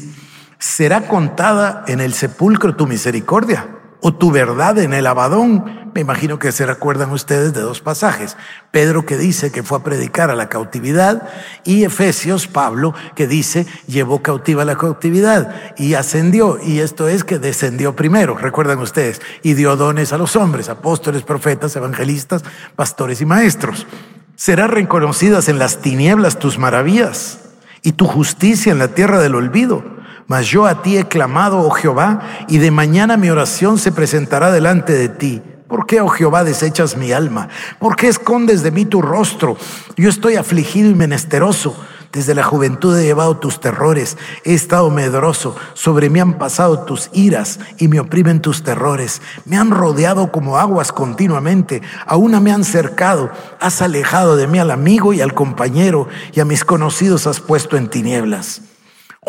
será 0.59 1.07
contada 1.07 1.83
en 1.87 2.01
el 2.01 2.13
sepulcro 2.13 2.75
tu 2.75 2.87
misericordia 2.87 3.76
o 4.01 4.13
tu 4.13 4.31
verdad 4.31 4.77
en 4.79 4.93
el 4.93 5.07
abadón. 5.07 5.91
Me 5.93 6.01
imagino 6.01 6.37
que 6.37 6.51
se 6.51 6.65
recuerdan 6.65 7.11
ustedes 7.11 7.53
de 7.53 7.61
dos 7.61 7.81
pasajes. 7.81 8.37
Pedro 8.71 9.05
que 9.05 9.17
dice 9.17 9.51
que 9.51 9.63
fue 9.63 9.79
a 9.79 9.83
predicar 9.83 10.29
a 10.29 10.35
la 10.35 10.49
cautividad 10.49 11.27
y 11.63 11.83
Efesios, 11.83 12.47
Pablo, 12.47 12.93
que 13.15 13.27
dice 13.27 13.65
llevó 13.87 14.21
cautiva 14.21 14.65
la 14.65 14.77
cautividad 14.77 15.73
y 15.77 15.95
ascendió. 15.95 16.59
Y 16.61 16.79
esto 16.79 17.07
es 17.07 17.23
que 17.23 17.39
descendió 17.39 17.95
primero, 17.95 18.37
recuerdan 18.37 18.79
ustedes, 18.79 19.21
y 19.41 19.53
dio 19.55 19.75
dones 19.75 20.13
a 20.13 20.17
los 20.17 20.35
hombres, 20.35 20.69
apóstoles, 20.69 21.23
profetas, 21.23 21.75
evangelistas, 21.75 22.43
pastores 22.75 23.21
y 23.21 23.25
maestros. 23.25 23.87
Serán 24.35 24.69
reconocidas 24.69 25.49
en 25.49 25.57
las 25.57 25.79
tinieblas 25.79 26.37
tus 26.37 26.59
maravillas 26.59 27.39
y 27.81 27.93
tu 27.93 28.05
justicia 28.05 28.71
en 28.71 28.77
la 28.77 28.89
tierra 28.89 29.19
del 29.19 29.33
olvido 29.33 29.96
mas 30.27 30.47
yo 30.47 30.65
a 30.65 30.81
ti 30.81 30.97
he 30.97 31.07
clamado, 31.07 31.59
oh 31.59 31.71
Jehová, 31.71 32.21
y 32.47 32.57
de 32.57 32.71
mañana 32.71 33.17
mi 33.17 33.29
oración 33.29 33.79
se 33.79 33.91
presentará 33.91 34.51
delante 34.51 34.93
de 34.93 35.09
ti. 35.09 35.41
¿Por 35.67 35.85
qué, 35.85 35.99
oh 35.99 36.07
Jehová, 36.07 36.43
desechas 36.43 36.95
mi 36.95 37.11
alma? 37.11 37.49
¿Por 37.79 37.95
qué 37.95 38.07
escondes 38.07 38.63
de 38.63 38.71
mí 38.71 38.85
tu 38.85 39.01
rostro? 39.01 39.57
Yo 39.97 40.09
estoy 40.09 40.35
afligido 40.35 40.89
y 40.89 40.95
menesteroso. 40.95 41.75
Desde 42.13 42.33
la 42.33 42.43
juventud 42.43 42.97
he 42.97 43.03
llevado 43.03 43.37
tus 43.37 43.59
terrores, 43.59 44.17
he 44.45 44.53
estado 44.53 44.89
medroso, 44.89 45.57
sobre 45.73 46.09
mí 46.09 46.21
han 46.21 46.37
pasado 46.37 46.79
tus 46.79 47.09
iras 47.11 47.59
y 47.77 47.89
me 47.89 47.99
oprimen 47.99 48.41
tus 48.41 48.63
terrores. 48.63 49.21
Me 49.43 49.57
han 49.57 49.71
rodeado 49.71 50.31
como 50.31 50.57
aguas 50.57 50.93
continuamente, 50.93 51.81
a 52.05 52.15
una 52.15 52.39
me 52.39 52.51
han 52.51 52.63
cercado, 52.63 53.29
has 53.59 53.81
alejado 53.81 54.37
de 54.37 54.47
mí 54.47 54.57
al 54.57 54.71
amigo 54.71 55.13
y 55.13 55.19
al 55.19 55.33
compañero, 55.33 56.07
y 56.31 56.39
a 56.39 56.45
mis 56.45 56.63
conocidos 56.63 57.27
has 57.27 57.41
puesto 57.41 57.75
en 57.75 57.89
tinieblas. 57.89 58.61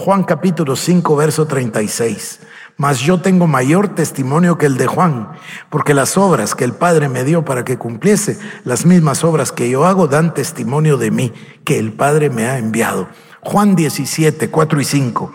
Juan 0.00 0.22
capítulo 0.22 0.76
5, 0.76 1.16
verso 1.16 1.48
36. 1.48 2.38
Mas 2.76 3.00
yo 3.00 3.20
tengo 3.20 3.48
mayor 3.48 3.96
testimonio 3.96 4.56
que 4.56 4.66
el 4.66 4.76
de 4.76 4.86
Juan, 4.86 5.32
porque 5.70 5.92
las 5.92 6.16
obras 6.16 6.54
que 6.54 6.62
el 6.62 6.72
Padre 6.72 7.08
me 7.08 7.24
dio 7.24 7.44
para 7.44 7.64
que 7.64 7.78
cumpliese, 7.78 8.38
las 8.62 8.86
mismas 8.86 9.24
obras 9.24 9.50
que 9.50 9.68
yo 9.68 9.86
hago, 9.86 10.06
dan 10.06 10.34
testimonio 10.34 10.98
de 10.98 11.10
mí, 11.10 11.32
que 11.64 11.80
el 11.80 11.92
Padre 11.92 12.30
me 12.30 12.46
ha 12.46 12.58
enviado. 12.58 13.08
Juan 13.40 13.74
17, 13.74 14.50
4 14.50 14.80
y 14.80 14.84
5. 14.84 15.32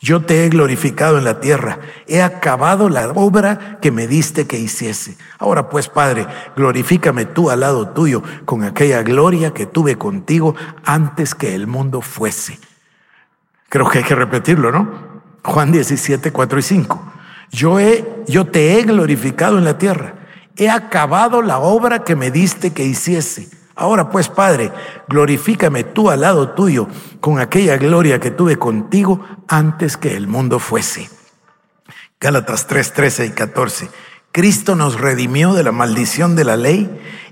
Yo 0.00 0.24
te 0.24 0.44
he 0.44 0.48
glorificado 0.48 1.18
en 1.18 1.24
la 1.24 1.40
tierra, 1.40 1.80
he 2.06 2.22
acabado 2.22 2.88
la 2.88 3.10
obra 3.10 3.78
que 3.82 3.90
me 3.90 4.06
diste 4.06 4.46
que 4.46 4.60
hiciese. 4.60 5.16
Ahora 5.40 5.68
pues, 5.68 5.88
Padre, 5.88 6.28
glorifícame 6.54 7.24
tú 7.24 7.50
al 7.50 7.60
lado 7.60 7.88
tuyo 7.88 8.22
con 8.44 8.62
aquella 8.62 9.02
gloria 9.02 9.52
que 9.52 9.66
tuve 9.66 9.98
contigo 9.98 10.54
antes 10.84 11.34
que 11.34 11.56
el 11.56 11.66
mundo 11.66 12.00
fuese. 12.00 12.60
Creo 13.68 13.88
que 13.88 13.98
hay 13.98 14.04
que 14.04 14.14
repetirlo, 14.14 14.70
¿no? 14.70 15.22
Juan 15.42 15.72
17, 15.72 16.32
4 16.32 16.58
y 16.58 16.62
5. 16.62 17.12
Yo, 17.50 17.78
he, 17.78 18.04
yo 18.26 18.46
te 18.46 18.78
he 18.78 18.82
glorificado 18.82 19.58
en 19.58 19.64
la 19.64 19.78
tierra. 19.78 20.14
He 20.56 20.70
acabado 20.70 21.42
la 21.42 21.58
obra 21.58 22.04
que 22.04 22.16
me 22.16 22.30
diste 22.30 22.72
que 22.72 22.84
hiciese. 22.84 23.48
Ahora 23.76 24.10
pues, 24.10 24.28
Padre, 24.28 24.72
glorifícame 25.08 25.84
tú 25.84 26.10
al 26.10 26.20
lado 26.20 26.50
tuyo 26.50 26.88
con 27.20 27.40
aquella 27.40 27.76
gloria 27.76 28.20
que 28.20 28.30
tuve 28.30 28.56
contigo 28.56 29.24
antes 29.48 29.96
que 29.96 30.16
el 30.16 30.28
mundo 30.28 30.58
fuese. 30.58 31.10
Gálatas 32.20 32.66
3, 32.66 32.92
13 32.92 33.26
y 33.26 33.30
14. 33.30 33.90
Cristo 34.30 34.74
nos 34.74 35.00
redimió 35.00 35.54
de 35.54 35.62
la 35.62 35.72
maldición 35.72 36.36
de 36.36 36.44
la 36.44 36.56
ley, 36.56 36.90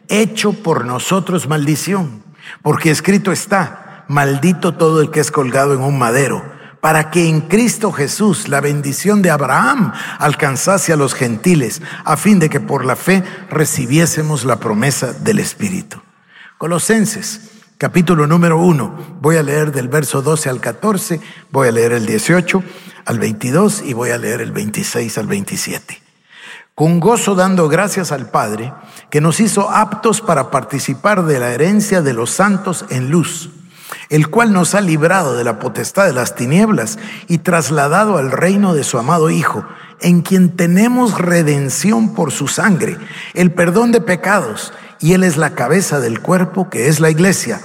hecho 0.08 0.52
por 0.52 0.84
nosotros 0.84 1.48
maldición, 1.48 2.22
porque 2.62 2.90
escrito 2.90 3.32
está, 3.32 3.81
maldito 4.12 4.74
todo 4.74 5.00
el 5.00 5.10
que 5.10 5.20
es 5.20 5.30
colgado 5.30 5.72
en 5.72 5.80
un 5.80 5.98
madero, 5.98 6.44
para 6.80 7.10
que 7.10 7.28
en 7.28 7.40
Cristo 7.40 7.92
Jesús 7.92 8.46
la 8.48 8.60
bendición 8.60 9.22
de 9.22 9.30
Abraham 9.30 9.92
alcanzase 10.18 10.92
a 10.92 10.96
los 10.96 11.14
gentiles, 11.14 11.80
a 12.04 12.18
fin 12.18 12.38
de 12.38 12.50
que 12.50 12.60
por 12.60 12.84
la 12.84 12.94
fe 12.94 13.24
recibiésemos 13.48 14.44
la 14.44 14.56
promesa 14.56 15.14
del 15.14 15.38
Espíritu. 15.38 16.02
Colosenses, 16.58 17.52
capítulo 17.78 18.26
número 18.26 18.58
uno, 18.58 19.16
voy 19.22 19.38
a 19.38 19.42
leer 19.42 19.72
del 19.72 19.88
verso 19.88 20.20
12 20.20 20.50
al 20.50 20.60
14, 20.60 21.18
voy 21.50 21.68
a 21.68 21.72
leer 21.72 21.92
el 21.92 22.04
18 22.04 22.62
al 23.06 23.18
22 23.18 23.82
y 23.86 23.94
voy 23.94 24.10
a 24.10 24.18
leer 24.18 24.42
el 24.42 24.52
26 24.52 25.16
al 25.18 25.26
27 25.26 26.02
con 26.74 27.00
gozo 27.00 27.34
dando 27.34 27.68
gracias 27.68 28.12
al 28.12 28.30
Padre, 28.30 28.72
que 29.10 29.20
nos 29.20 29.40
hizo 29.40 29.68
aptos 29.68 30.22
para 30.22 30.50
participar 30.50 31.26
de 31.26 31.38
la 31.38 31.52
herencia 31.52 32.00
de 32.00 32.14
los 32.14 32.30
santos 32.30 32.86
en 32.88 33.10
luz 33.10 33.50
el 34.08 34.28
cual 34.28 34.52
nos 34.52 34.74
ha 34.74 34.80
librado 34.80 35.36
de 35.36 35.44
la 35.44 35.58
potestad 35.58 36.06
de 36.06 36.12
las 36.12 36.34
tinieblas 36.34 36.98
y 37.28 37.38
trasladado 37.38 38.18
al 38.18 38.30
reino 38.30 38.74
de 38.74 38.84
su 38.84 38.98
amado 38.98 39.30
Hijo, 39.30 39.66
en 40.00 40.22
quien 40.22 40.56
tenemos 40.56 41.18
redención 41.18 42.14
por 42.14 42.32
su 42.32 42.48
sangre, 42.48 42.98
el 43.34 43.52
perdón 43.52 43.92
de 43.92 44.00
pecados, 44.00 44.72
y 45.00 45.14
Él 45.14 45.24
es 45.24 45.36
la 45.36 45.54
cabeza 45.54 46.00
del 46.00 46.20
cuerpo 46.20 46.70
que 46.70 46.88
es 46.88 47.00
la 47.00 47.10
iglesia. 47.10 47.60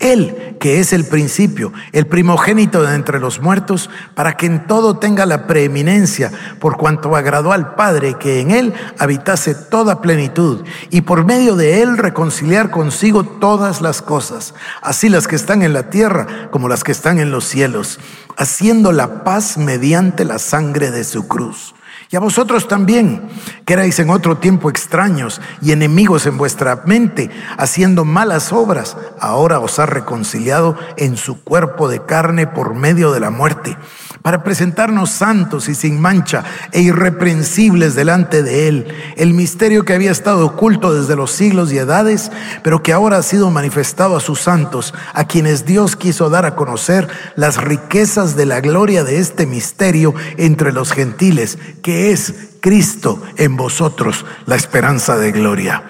Él, 0.00 0.56
que 0.58 0.80
es 0.80 0.92
el 0.92 1.04
principio, 1.04 1.72
el 1.92 2.06
primogénito 2.06 2.82
de 2.82 2.94
entre 2.94 3.20
los 3.20 3.40
muertos, 3.40 3.90
para 4.14 4.36
que 4.36 4.46
en 4.46 4.66
todo 4.66 4.98
tenga 4.98 5.26
la 5.26 5.46
preeminencia, 5.46 6.32
por 6.58 6.76
cuanto 6.76 7.14
agradó 7.14 7.52
al 7.52 7.74
Padre 7.74 8.16
que 8.18 8.40
en 8.40 8.50
Él 8.50 8.74
habitase 8.98 9.54
toda 9.54 10.00
plenitud, 10.00 10.64
y 10.90 11.02
por 11.02 11.24
medio 11.24 11.54
de 11.54 11.82
Él 11.82 11.98
reconciliar 11.98 12.70
consigo 12.70 13.24
todas 13.24 13.80
las 13.80 14.02
cosas, 14.02 14.54
así 14.82 15.08
las 15.08 15.28
que 15.28 15.36
están 15.36 15.62
en 15.62 15.74
la 15.74 15.90
tierra 15.90 16.48
como 16.50 16.68
las 16.68 16.82
que 16.82 16.92
están 16.92 17.20
en 17.20 17.30
los 17.30 17.44
cielos, 17.44 18.00
haciendo 18.36 18.92
la 18.92 19.22
paz 19.22 19.58
mediante 19.58 20.24
la 20.24 20.38
sangre 20.38 20.90
de 20.90 21.04
su 21.04 21.28
cruz 21.28 21.74
y 22.10 22.16
a 22.16 22.20
vosotros 22.20 22.66
también, 22.66 23.28
que 23.64 23.74
erais 23.74 23.98
en 24.00 24.10
otro 24.10 24.38
tiempo 24.38 24.68
extraños 24.68 25.40
y 25.62 25.70
enemigos 25.70 26.26
en 26.26 26.38
vuestra 26.38 26.82
mente, 26.84 27.30
haciendo 27.56 28.04
malas 28.04 28.52
obras, 28.52 28.96
ahora 29.20 29.60
os 29.60 29.78
ha 29.78 29.86
reconciliado 29.86 30.76
en 30.96 31.16
su 31.16 31.42
cuerpo 31.44 31.88
de 31.88 32.04
carne 32.04 32.48
por 32.48 32.74
medio 32.74 33.12
de 33.12 33.20
la 33.20 33.30
muerte 33.30 33.76
para 34.22 34.42
presentarnos 34.42 35.10
santos 35.10 35.68
y 35.68 35.74
sin 35.74 36.00
mancha 36.00 36.44
e 36.72 36.80
irreprensibles 36.80 37.94
delante 37.94 38.42
de 38.42 38.68
Él, 38.68 38.86
el 39.16 39.32
misterio 39.34 39.84
que 39.84 39.94
había 39.94 40.10
estado 40.10 40.44
oculto 40.46 40.94
desde 40.94 41.16
los 41.16 41.30
siglos 41.30 41.72
y 41.72 41.78
edades, 41.78 42.30
pero 42.62 42.82
que 42.82 42.92
ahora 42.92 43.18
ha 43.18 43.22
sido 43.22 43.50
manifestado 43.50 44.16
a 44.16 44.20
sus 44.20 44.40
santos, 44.40 44.94
a 45.14 45.24
quienes 45.24 45.64
Dios 45.64 45.96
quiso 45.96 46.30
dar 46.30 46.44
a 46.44 46.54
conocer 46.54 47.08
las 47.36 47.56
riquezas 47.56 48.36
de 48.36 48.46
la 48.46 48.60
gloria 48.60 49.04
de 49.04 49.18
este 49.18 49.46
misterio 49.46 50.14
entre 50.36 50.72
los 50.72 50.92
gentiles, 50.92 51.58
que 51.82 52.12
es 52.12 52.34
Cristo 52.60 53.22
en 53.36 53.56
vosotros, 53.56 54.26
la 54.46 54.56
esperanza 54.56 55.16
de 55.16 55.32
gloria. 55.32 55.82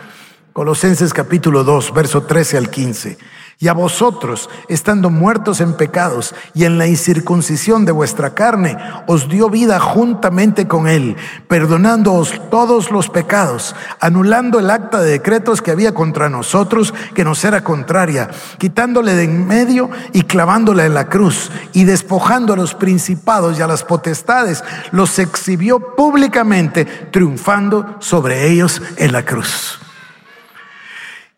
Colosenses 0.53 1.13
capítulo 1.13 1.65
2, 1.65 1.95
verso 1.95 2.23
13 2.25 2.59
al 2.59 2.71
15. 2.71 3.19
Y 3.63 3.69
a 3.69 3.75
vosotros, 3.75 4.49
estando 4.69 5.11
muertos 5.11 5.61
en 5.61 5.75
pecados 5.75 6.35
y 6.55 6.65
en 6.65 6.79
la 6.79 6.87
incircuncisión 6.87 7.85
de 7.85 7.93
vuestra 7.93 8.31
carne, 8.31 8.79
os 9.07 9.29
dio 9.29 9.51
vida 9.51 9.79
juntamente 9.79 10.67
con 10.67 10.89
Él, 10.89 11.15
perdonándoos 11.47 12.41
todos 12.51 12.91
los 12.91 13.11
pecados, 13.11 13.77
anulando 14.01 14.61
el 14.61 14.71
acta 14.71 15.03
de 15.03 15.11
decretos 15.11 15.61
que 15.61 15.73
había 15.73 15.93
contra 15.93 16.31
nosotros, 16.31 16.95
que 17.15 17.23
nos 17.23 17.45
era 17.45 17.63
contraria, 17.63 18.31
quitándole 18.57 19.15
de 19.15 19.25
en 19.25 19.47
medio 19.47 19.91
y 20.15 20.23
clavándola 20.23 20.87
en 20.87 20.95
la 20.95 21.11
cruz, 21.11 21.51
y 21.75 21.85
despojando 21.85 22.55
a 22.55 22.57
los 22.57 22.75
principados 22.75 23.59
y 23.59 23.63
a 23.63 23.67
las 23.67 23.85
potestades, 23.85 24.65
los 24.91 25.19
exhibió 25.19 25.95
públicamente, 25.97 26.87
triunfando 26.87 27.97
sobre 27.99 28.49
ellos 28.49 28.81
en 28.97 29.13
la 29.13 29.23
cruz. 29.27 29.79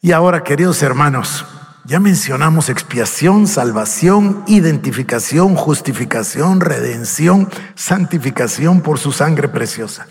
Y 0.01 0.13
ahora, 0.13 0.45
queridos 0.45 0.81
hermanos, 0.85 1.47
ya 1.85 1.99
mencionamos 1.99 2.69
expiación, 2.69 3.47
salvación, 3.47 4.45
identificación, 4.47 5.57
justificación, 5.57 6.61
redención, 6.61 7.49
santificación 7.75 8.83
por 8.83 8.99
su 8.99 9.13
sangre 9.13 9.49
preciosa. 9.49 10.07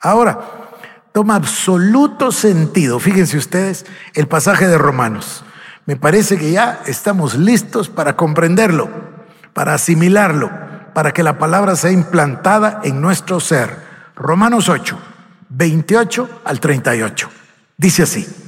Ahora, 0.00 0.38
toma 1.12 1.34
absoluto 1.34 2.30
sentido, 2.30 3.00
fíjense 3.00 3.36
ustedes, 3.36 3.84
el 4.14 4.28
pasaje 4.28 4.68
de 4.68 4.78
Romanos. 4.78 5.44
Me 5.86 5.96
parece 5.96 6.38
que 6.38 6.52
ya 6.52 6.82
estamos 6.86 7.34
listos 7.34 7.88
para 7.88 8.14
comprenderlo, 8.14 8.88
para 9.54 9.74
asimilarlo, 9.74 10.50
para 10.94 11.12
que 11.12 11.22
la 11.22 11.38
palabra 11.38 11.74
sea 11.74 11.90
implantada 11.90 12.80
en 12.84 13.00
nuestro 13.00 13.40
ser. 13.40 13.88
Romanos 14.14 14.68
8, 14.68 14.98
28 15.48 16.42
al 16.44 16.60
38. 16.60 17.30
Dice 17.76 18.02
así. 18.02 18.47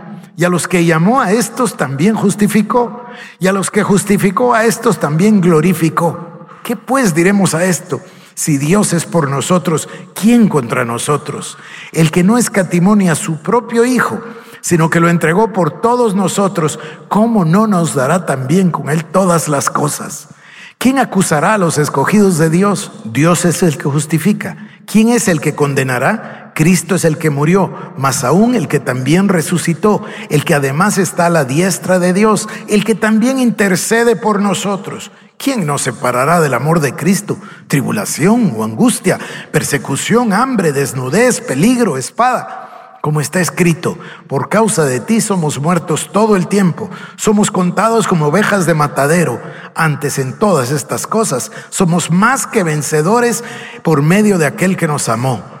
Y 0.37 0.43
a 0.43 0.49
los 0.49 0.67
que 0.67 0.85
llamó 0.85 1.21
a 1.21 1.31
estos 1.31 1.77
también 1.77 2.15
justificó. 2.15 3.05
Y 3.39 3.47
a 3.47 3.51
los 3.51 3.69
que 3.69 3.83
justificó 3.83 4.53
a 4.53 4.65
estos 4.65 4.99
también 4.99 5.41
glorificó. 5.41 6.47
¿Qué 6.63 6.75
pues 6.75 7.13
diremos 7.13 7.53
a 7.53 7.65
esto? 7.65 8.01
Si 8.33 8.57
Dios 8.57 8.93
es 8.93 9.05
por 9.05 9.29
nosotros, 9.29 9.89
¿quién 10.15 10.47
contra 10.47 10.85
nosotros? 10.85 11.57
El 11.91 12.11
que 12.11 12.23
no 12.23 12.37
escatimonia 12.37 13.11
a 13.11 13.15
su 13.15 13.41
propio 13.41 13.85
Hijo, 13.85 14.21
sino 14.61 14.89
que 14.89 14.99
lo 14.99 15.09
entregó 15.09 15.51
por 15.51 15.81
todos 15.81 16.15
nosotros, 16.15 16.79
¿cómo 17.07 17.45
no 17.45 17.67
nos 17.67 17.93
dará 17.93 18.25
también 18.25 18.71
con 18.71 18.89
Él 18.89 19.05
todas 19.05 19.47
las 19.47 19.69
cosas? 19.69 20.29
¿Quién 20.77 20.97
acusará 20.97 21.53
a 21.53 21.57
los 21.59 21.77
escogidos 21.77 22.39
de 22.39 22.49
Dios? 22.49 22.91
Dios 23.05 23.45
es 23.45 23.61
el 23.61 23.77
que 23.77 23.83
justifica. 23.83 24.57
¿Quién 24.87 25.09
es 25.09 25.27
el 25.27 25.39
que 25.39 25.53
condenará? 25.53 26.40
Cristo 26.53 26.95
es 26.95 27.05
el 27.05 27.17
que 27.17 27.29
murió, 27.29 27.73
más 27.97 28.23
aún 28.23 28.55
el 28.55 28.67
que 28.67 28.79
también 28.79 29.29
resucitó, 29.29 30.03
el 30.29 30.43
que 30.43 30.55
además 30.55 30.97
está 30.97 31.27
a 31.27 31.29
la 31.29 31.45
diestra 31.45 31.99
de 31.99 32.13
Dios, 32.13 32.47
el 32.67 32.83
que 32.83 32.95
también 32.95 33.39
intercede 33.39 34.15
por 34.15 34.41
nosotros. 34.41 35.11
¿Quién 35.37 35.65
nos 35.65 35.81
separará 35.81 36.39
del 36.39 36.53
amor 36.53 36.81
de 36.81 36.93
Cristo? 36.93 37.37
Tribulación 37.67 38.53
o 38.55 38.63
angustia, 38.63 39.17
persecución, 39.51 40.33
hambre, 40.33 40.71
desnudez, 40.71 41.41
peligro, 41.41 41.97
espada. 41.97 42.97
Como 43.01 43.19
está 43.19 43.39
escrito, 43.39 43.97
por 44.27 44.49
causa 44.49 44.85
de 44.85 44.99
ti 44.99 45.21
somos 45.21 45.59
muertos 45.59 46.11
todo 46.11 46.35
el 46.35 46.47
tiempo, 46.47 46.91
somos 47.15 47.49
contados 47.49 48.07
como 48.07 48.27
ovejas 48.27 48.67
de 48.67 48.75
matadero. 48.75 49.41
Antes 49.73 50.19
en 50.19 50.37
todas 50.37 50.69
estas 50.69 51.07
cosas 51.07 51.51
somos 51.69 52.11
más 52.11 52.45
que 52.45 52.63
vencedores 52.63 53.43
por 53.81 54.03
medio 54.03 54.37
de 54.37 54.45
aquel 54.45 54.77
que 54.77 54.87
nos 54.87 55.09
amó 55.09 55.60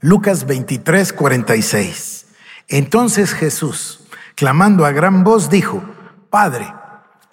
Lucas 0.00 0.46
23, 0.46 1.12
46. 1.12 2.26
Entonces 2.68 3.34
Jesús, 3.34 4.00
clamando 4.34 4.86
a 4.86 4.92
gran 4.92 5.24
voz, 5.24 5.50
dijo, 5.50 5.84
Padre, 6.30 6.72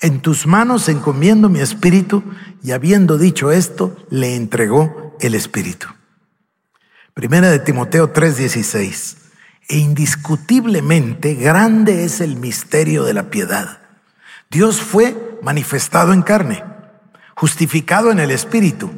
en 0.01 0.19
tus 0.19 0.45
manos 0.45 0.89
encomiendo 0.89 1.47
mi 1.47 1.61
espíritu, 1.61 2.23
y 2.61 2.71
habiendo 2.71 3.17
dicho 3.17 3.51
esto, 3.51 3.95
le 4.09 4.35
entregó 4.35 5.15
el 5.21 5.33
espíritu. 5.33 5.87
Primera 7.13 7.49
de 7.49 7.59
Timoteo 7.59 8.11
3:16. 8.11 9.15
E 9.69 9.77
indiscutiblemente 9.77 11.35
grande 11.35 12.03
es 12.03 12.21
el 12.21 12.35
misterio 12.35 13.03
de 13.03 13.13
la 13.13 13.29
piedad. 13.29 13.79
Dios 14.49 14.81
fue 14.81 15.39
manifestado 15.41 16.13
en 16.13 16.21
carne, 16.21 16.63
justificado 17.35 18.11
en 18.11 18.19
el 18.19 18.31
espíritu, 18.31 18.91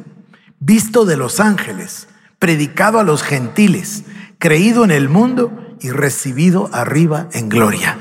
visto 0.58 1.04
de 1.04 1.16
los 1.16 1.40
ángeles 1.40 2.08
predicado 2.40 2.98
a 2.98 3.04
los 3.04 3.22
gentiles, 3.22 4.02
creído 4.38 4.82
en 4.82 4.90
el 4.90 5.08
mundo 5.08 5.52
y 5.78 5.90
recibido 5.90 6.70
arriba 6.72 7.28
en 7.32 7.50
gloria. 7.50 7.98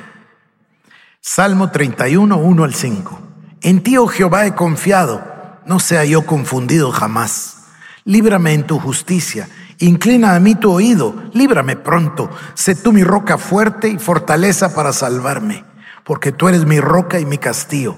Salmo 1.19 1.69
31, 1.69 2.37
1 2.37 2.63
al 2.63 2.73
5. 2.73 3.19
En 3.61 3.83
ti, 3.83 3.97
oh 3.97 4.07
Jehová, 4.07 4.47
he 4.47 4.55
confiado, 4.55 5.21
no 5.65 5.79
sea 5.79 6.05
yo 6.05 6.25
confundido 6.25 6.91
jamás. 6.91 7.65
Líbrame 8.05 8.53
en 8.53 8.65
tu 8.65 8.79
justicia, 8.79 9.49
inclina 9.77 10.33
a 10.35 10.39
mí 10.39 10.55
tu 10.55 10.71
oído, 10.71 11.13
líbrame 11.33 11.75
pronto. 11.75 12.29
Sé 12.53 12.75
tú 12.75 12.93
mi 12.93 13.03
roca 13.03 13.37
fuerte 13.37 13.89
y 13.89 13.99
fortaleza 13.99 14.73
para 14.73 14.93
salvarme, 14.93 15.65
porque 16.05 16.31
tú 16.31 16.47
eres 16.47 16.65
mi 16.65 16.79
roca 16.79 17.19
y 17.19 17.25
mi 17.25 17.37
castillo. 17.37 17.97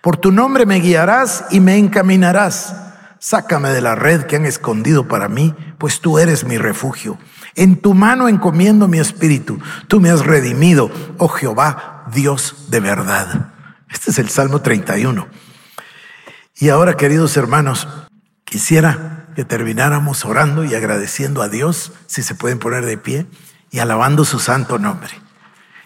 Por 0.00 0.16
tu 0.16 0.32
nombre 0.32 0.66
me 0.66 0.80
guiarás 0.80 1.44
y 1.52 1.60
me 1.60 1.78
encaminarás 1.78 2.74
Sácame 3.28 3.70
de 3.70 3.80
la 3.80 3.96
red 3.96 4.22
que 4.26 4.36
han 4.36 4.46
escondido 4.46 5.08
para 5.08 5.28
mí, 5.28 5.52
pues 5.78 6.00
tú 6.00 6.20
eres 6.20 6.44
mi 6.44 6.58
refugio. 6.58 7.18
En 7.56 7.74
tu 7.74 7.92
mano 7.92 8.28
encomiendo 8.28 8.86
mi 8.86 9.00
espíritu. 9.00 9.58
Tú 9.88 10.00
me 10.00 10.10
has 10.10 10.24
redimido, 10.24 10.92
oh 11.18 11.26
Jehová, 11.26 12.04
Dios 12.14 12.66
de 12.68 12.78
verdad. 12.78 13.52
Este 13.90 14.12
es 14.12 14.20
el 14.20 14.28
Salmo 14.28 14.62
31. 14.62 15.26
Y 16.54 16.68
ahora, 16.68 16.96
queridos 16.96 17.36
hermanos, 17.36 17.88
quisiera 18.44 19.26
que 19.34 19.44
termináramos 19.44 20.24
orando 20.24 20.62
y 20.62 20.76
agradeciendo 20.76 21.42
a 21.42 21.48
Dios, 21.48 21.94
si 22.06 22.22
se 22.22 22.36
pueden 22.36 22.60
poner 22.60 22.86
de 22.86 22.96
pie, 22.96 23.26
y 23.72 23.80
alabando 23.80 24.24
su 24.24 24.38
santo 24.38 24.78
nombre. 24.78 25.10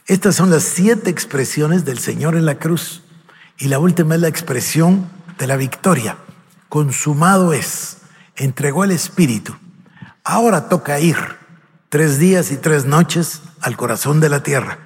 Estas 0.04 0.36
son 0.36 0.50
las 0.50 0.64
siete 0.64 1.08
expresiones 1.08 1.86
del 1.86 2.00
Señor 2.00 2.36
en 2.36 2.44
la 2.44 2.56
cruz. 2.56 3.02
Y 3.56 3.68
la 3.68 3.78
última 3.78 4.16
es 4.16 4.20
la 4.20 4.28
expresión 4.28 5.08
de 5.38 5.46
la 5.46 5.56
victoria 5.56 6.18
consumado 6.70 7.52
es, 7.52 7.98
entregó 8.36 8.84
el 8.84 8.92
Espíritu. 8.92 9.54
Ahora 10.24 10.70
toca 10.70 10.98
ir 11.00 11.18
tres 11.90 12.18
días 12.18 12.50
y 12.52 12.56
tres 12.56 12.86
noches 12.86 13.42
al 13.60 13.76
corazón 13.76 14.20
de 14.20 14.30
la 14.30 14.42
tierra 14.42 14.78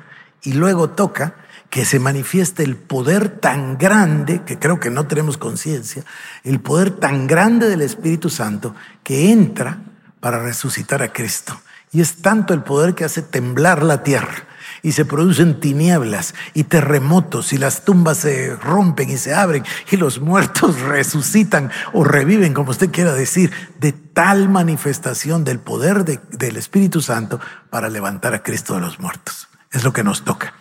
y 0.42 0.54
luego 0.54 0.90
toca 0.90 1.36
que 1.70 1.84
se 1.84 2.00
manifieste 2.00 2.64
el 2.64 2.76
poder 2.76 3.28
tan 3.28 3.78
grande, 3.78 4.42
que 4.44 4.58
creo 4.58 4.80
que 4.80 4.90
no 4.90 5.06
tenemos 5.06 5.36
conciencia, 5.36 6.04
el 6.42 6.60
poder 6.60 6.90
tan 6.90 7.26
grande 7.26 7.68
del 7.68 7.82
Espíritu 7.82 8.30
Santo 8.30 8.74
que 9.02 9.30
entra 9.30 9.78
para 10.20 10.42
resucitar 10.42 11.02
a 11.02 11.12
Cristo. 11.12 11.60
Y 11.92 12.00
es 12.00 12.22
tanto 12.22 12.54
el 12.54 12.62
poder 12.62 12.94
que 12.94 13.04
hace 13.04 13.22
temblar 13.22 13.82
la 13.82 14.02
tierra 14.02 14.48
y 14.84 14.92
se 14.92 15.06
producen 15.06 15.58
tinieblas 15.60 16.34
y 16.52 16.64
terremotos 16.64 17.54
y 17.54 17.58
las 17.58 17.86
tumbas 17.86 18.18
se 18.18 18.54
rompen 18.54 19.08
y 19.08 19.16
se 19.16 19.34
abren 19.34 19.64
y 19.90 19.96
los 19.96 20.20
muertos 20.20 20.78
resucitan 20.82 21.72
o 21.94 22.04
reviven, 22.04 22.52
como 22.52 22.70
usted 22.70 22.92
quiera 22.92 23.14
decir, 23.14 23.50
de 23.80 23.92
tal 23.92 24.50
manifestación 24.50 25.42
del 25.42 25.58
poder 25.58 26.04
del 26.04 26.56
Espíritu 26.58 27.00
Santo 27.00 27.40
para 27.70 27.88
levantar 27.88 28.34
a 28.34 28.42
Cristo 28.42 28.74
de 28.74 28.82
los 28.82 29.00
muertos. 29.00 29.48
Es 29.72 29.84
lo 29.84 29.94
que 29.94 30.04
nos 30.04 30.22
toca. 30.22 30.52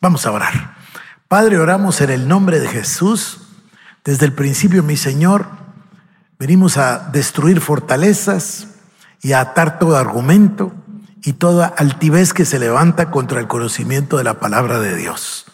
Vamos 0.00 0.24
a 0.24 0.30
orar. 0.30 0.76
Padre, 1.26 1.58
oramos 1.58 2.00
en 2.00 2.10
el 2.10 2.28
nombre 2.28 2.60
de 2.60 2.68
Jesús. 2.68 3.40
Desde 4.04 4.24
el 4.24 4.32
principio, 4.32 4.84
mi 4.84 4.96
Señor, 4.96 5.46
venimos 6.38 6.76
a 6.76 7.10
destruir 7.12 7.60
fortalezas 7.60 8.68
y 9.20 9.32
a 9.32 9.40
atar 9.40 9.80
todo 9.80 9.96
argumento 9.96 10.72
y 11.24 11.34
toda 11.34 11.66
altivez 11.66 12.32
que 12.32 12.44
se 12.44 12.58
levanta 12.58 13.10
contra 13.10 13.40
el 13.40 13.48
conocimiento 13.48 14.16
de 14.16 14.24
la 14.24 14.40
palabra 14.40 14.78
de 14.80 14.96
Dios. 14.96 15.46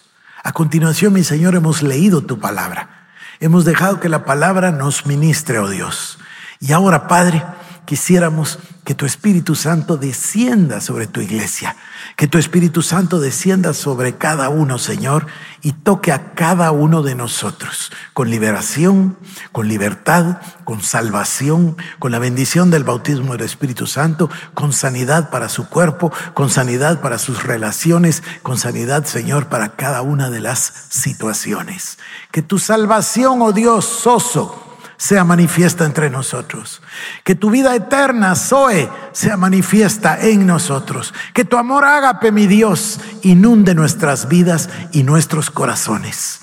A 0.42 0.52
continuación, 0.52 1.12
mi 1.12 1.24
Señor, 1.24 1.54
hemos 1.54 1.82
leído 1.82 2.22
tu 2.22 2.38
palabra. 2.38 3.08
Hemos 3.40 3.64
dejado 3.64 4.00
que 4.00 4.08
la 4.08 4.24
palabra 4.24 4.70
nos 4.70 5.06
ministre, 5.06 5.58
oh 5.58 5.68
Dios. 5.68 6.18
Y 6.60 6.72
ahora, 6.72 7.08
Padre, 7.08 7.42
quisiéramos 7.84 8.58
que 8.84 8.94
tu 8.94 9.06
Espíritu 9.06 9.54
Santo 9.54 9.96
descienda 9.96 10.80
sobre 10.80 11.06
tu 11.06 11.20
iglesia, 11.20 11.76
que 12.16 12.28
tu 12.28 12.36
Espíritu 12.36 12.82
Santo 12.82 13.18
descienda 13.18 13.72
sobre 13.72 14.16
cada 14.16 14.50
uno, 14.50 14.78
Señor, 14.78 15.26
y 15.62 15.72
toque 15.72 16.12
a 16.12 16.34
cada 16.34 16.70
uno 16.70 17.02
de 17.02 17.14
nosotros 17.14 17.90
con 18.12 18.28
liberación, 18.28 19.16
con 19.52 19.68
libertad, 19.68 20.38
con 20.64 20.82
salvación, 20.82 21.76
con 21.98 22.12
la 22.12 22.18
bendición 22.18 22.70
del 22.70 22.84
bautismo 22.84 23.32
del 23.32 23.46
Espíritu 23.46 23.86
Santo, 23.86 24.28
con 24.52 24.74
sanidad 24.74 25.30
para 25.30 25.48
su 25.48 25.68
cuerpo, 25.68 26.12
con 26.34 26.50
sanidad 26.50 27.00
para 27.00 27.18
sus 27.18 27.44
relaciones, 27.44 28.22
con 28.42 28.58
sanidad, 28.58 29.04
Señor, 29.04 29.46
para 29.46 29.76
cada 29.76 30.02
una 30.02 30.28
de 30.28 30.40
las 30.40 30.60
situaciones. 30.90 31.98
Que 32.30 32.42
tu 32.42 32.58
salvación, 32.58 33.40
oh 33.40 33.52
Dios, 33.52 33.86
soso, 33.86 34.63
sea 35.04 35.22
manifiesta 35.22 35.84
entre 35.84 36.08
nosotros. 36.08 36.80
Que 37.24 37.34
tu 37.34 37.50
vida 37.50 37.76
eterna, 37.76 38.34
Zoe, 38.34 38.88
sea 39.12 39.36
manifiesta 39.36 40.18
en 40.18 40.46
nosotros. 40.46 41.12
Que 41.34 41.44
tu 41.44 41.58
amor 41.58 41.84
ágape, 41.84 42.32
mi 42.32 42.46
Dios, 42.46 42.98
inunde 43.20 43.74
nuestras 43.74 44.28
vidas 44.28 44.70
y 44.92 45.02
nuestros 45.02 45.50
corazones. 45.50 46.40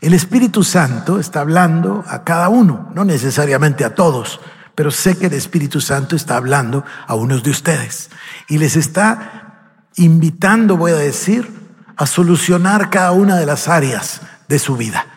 El 0.00 0.14
Espíritu 0.14 0.62
Santo 0.62 1.18
está 1.18 1.40
hablando 1.40 2.04
a 2.06 2.22
cada 2.22 2.48
uno, 2.48 2.92
no 2.94 3.04
necesariamente 3.04 3.84
a 3.84 3.96
todos, 3.96 4.40
pero 4.76 4.92
sé 4.92 5.18
que 5.18 5.26
el 5.26 5.32
Espíritu 5.32 5.80
Santo 5.80 6.14
está 6.14 6.36
hablando 6.36 6.84
a 7.08 7.16
unos 7.16 7.42
de 7.42 7.50
ustedes 7.50 8.08
y 8.48 8.58
les 8.58 8.76
está 8.76 9.72
invitando, 9.96 10.76
voy 10.76 10.92
a 10.92 10.96
decir, 10.96 11.52
a 11.96 12.06
solucionar 12.06 12.88
cada 12.88 13.10
una 13.10 13.34
de 13.34 13.46
las 13.46 13.66
áreas 13.66 14.20
de 14.46 14.60
su 14.60 14.76
vida. 14.76 15.09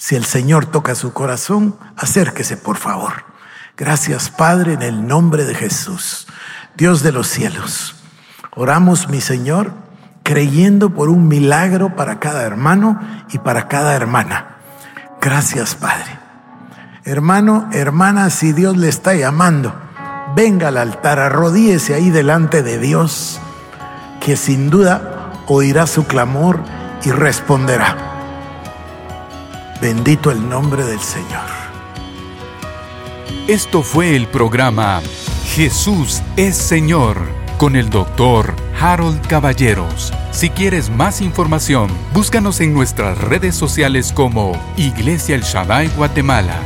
Si 0.00 0.16
el 0.16 0.24
Señor 0.24 0.64
toca 0.64 0.94
su 0.94 1.12
corazón, 1.12 1.76
acérquese, 1.94 2.56
por 2.56 2.78
favor. 2.78 3.22
Gracias, 3.76 4.30
Padre, 4.30 4.72
en 4.72 4.80
el 4.80 5.06
nombre 5.06 5.44
de 5.44 5.54
Jesús, 5.54 6.26
Dios 6.74 7.02
de 7.02 7.12
los 7.12 7.26
cielos. 7.26 7.96
Oramos, 8.56 9.10
mi 9.10 9.20
Señor, 9.20 9.74
creyendo 10.22 10.94
por 10.94 11.10
un 11.10 11.28
milagro 11.28 11.96
para 11.96 12.18
cada 12.18 12.44
hermano 12.44 12.98
y 13.28 13.40
para 13.40 13.68
cada 13.68 13.94
hermana. 13.94 14.56
Gracias, 15.20 15.74
Padre. 15.74 16.18
Hermano, 17.04 17.68
hermana, 17.70 18.30
si 18.30 18.54
Dios 18.54 18.78
le 18.78 18.88
está 18.88 19.12
llamando, 19.12 19.74
venga 20.34 20.68
al 20.68 20.78
altar, 20.78 21.18
arrodíese 21.18 21.92
ahí 21.92 22.08
delante 22.08 22.62
de 22.62 22.78
Dios, 22.78 23.38
que 24.18 24.38
sin 24.38 24.70
duda 24.70 25.34
oirá 25.46 25.86
su 25.86 26.06
clamor 26.06 26.58
y 27.04 27.10
responderá. 27.10 28.19
Bendito 29.80 30.30
el 30.30 30.46
nombre 30.46 30.84
del 30.84 31.00
Señor. 31.00 31.48
Esto 33.48 33.82
fue 33.82 34.14
el 34.14 34.26
programa 34.26 35.00
Jesús 35.54 36.20
es 36.36 36.54
Señor 36.54 37.16
con 37.56 37.76
el 37.76 37.88
doctor 37.88 38.54
Harold 38.78 39.26
Caballeros. 39.26 40.12
Si 40.32 40.50
quieres 40.50 40.90
más 40.90 41.22
información, 41.22 41.90
búscanos 42.12 42.60
en 42.60 42.74
nuestras 42.74 43.16
redes 43.16 43.54
sociales 43.54 44.12
como 44.12 44.52
Iglesia 44.76 45.34
El 45.34 45.42
Shaddai 45.42 45.88
Guatemala. 45.96 46.60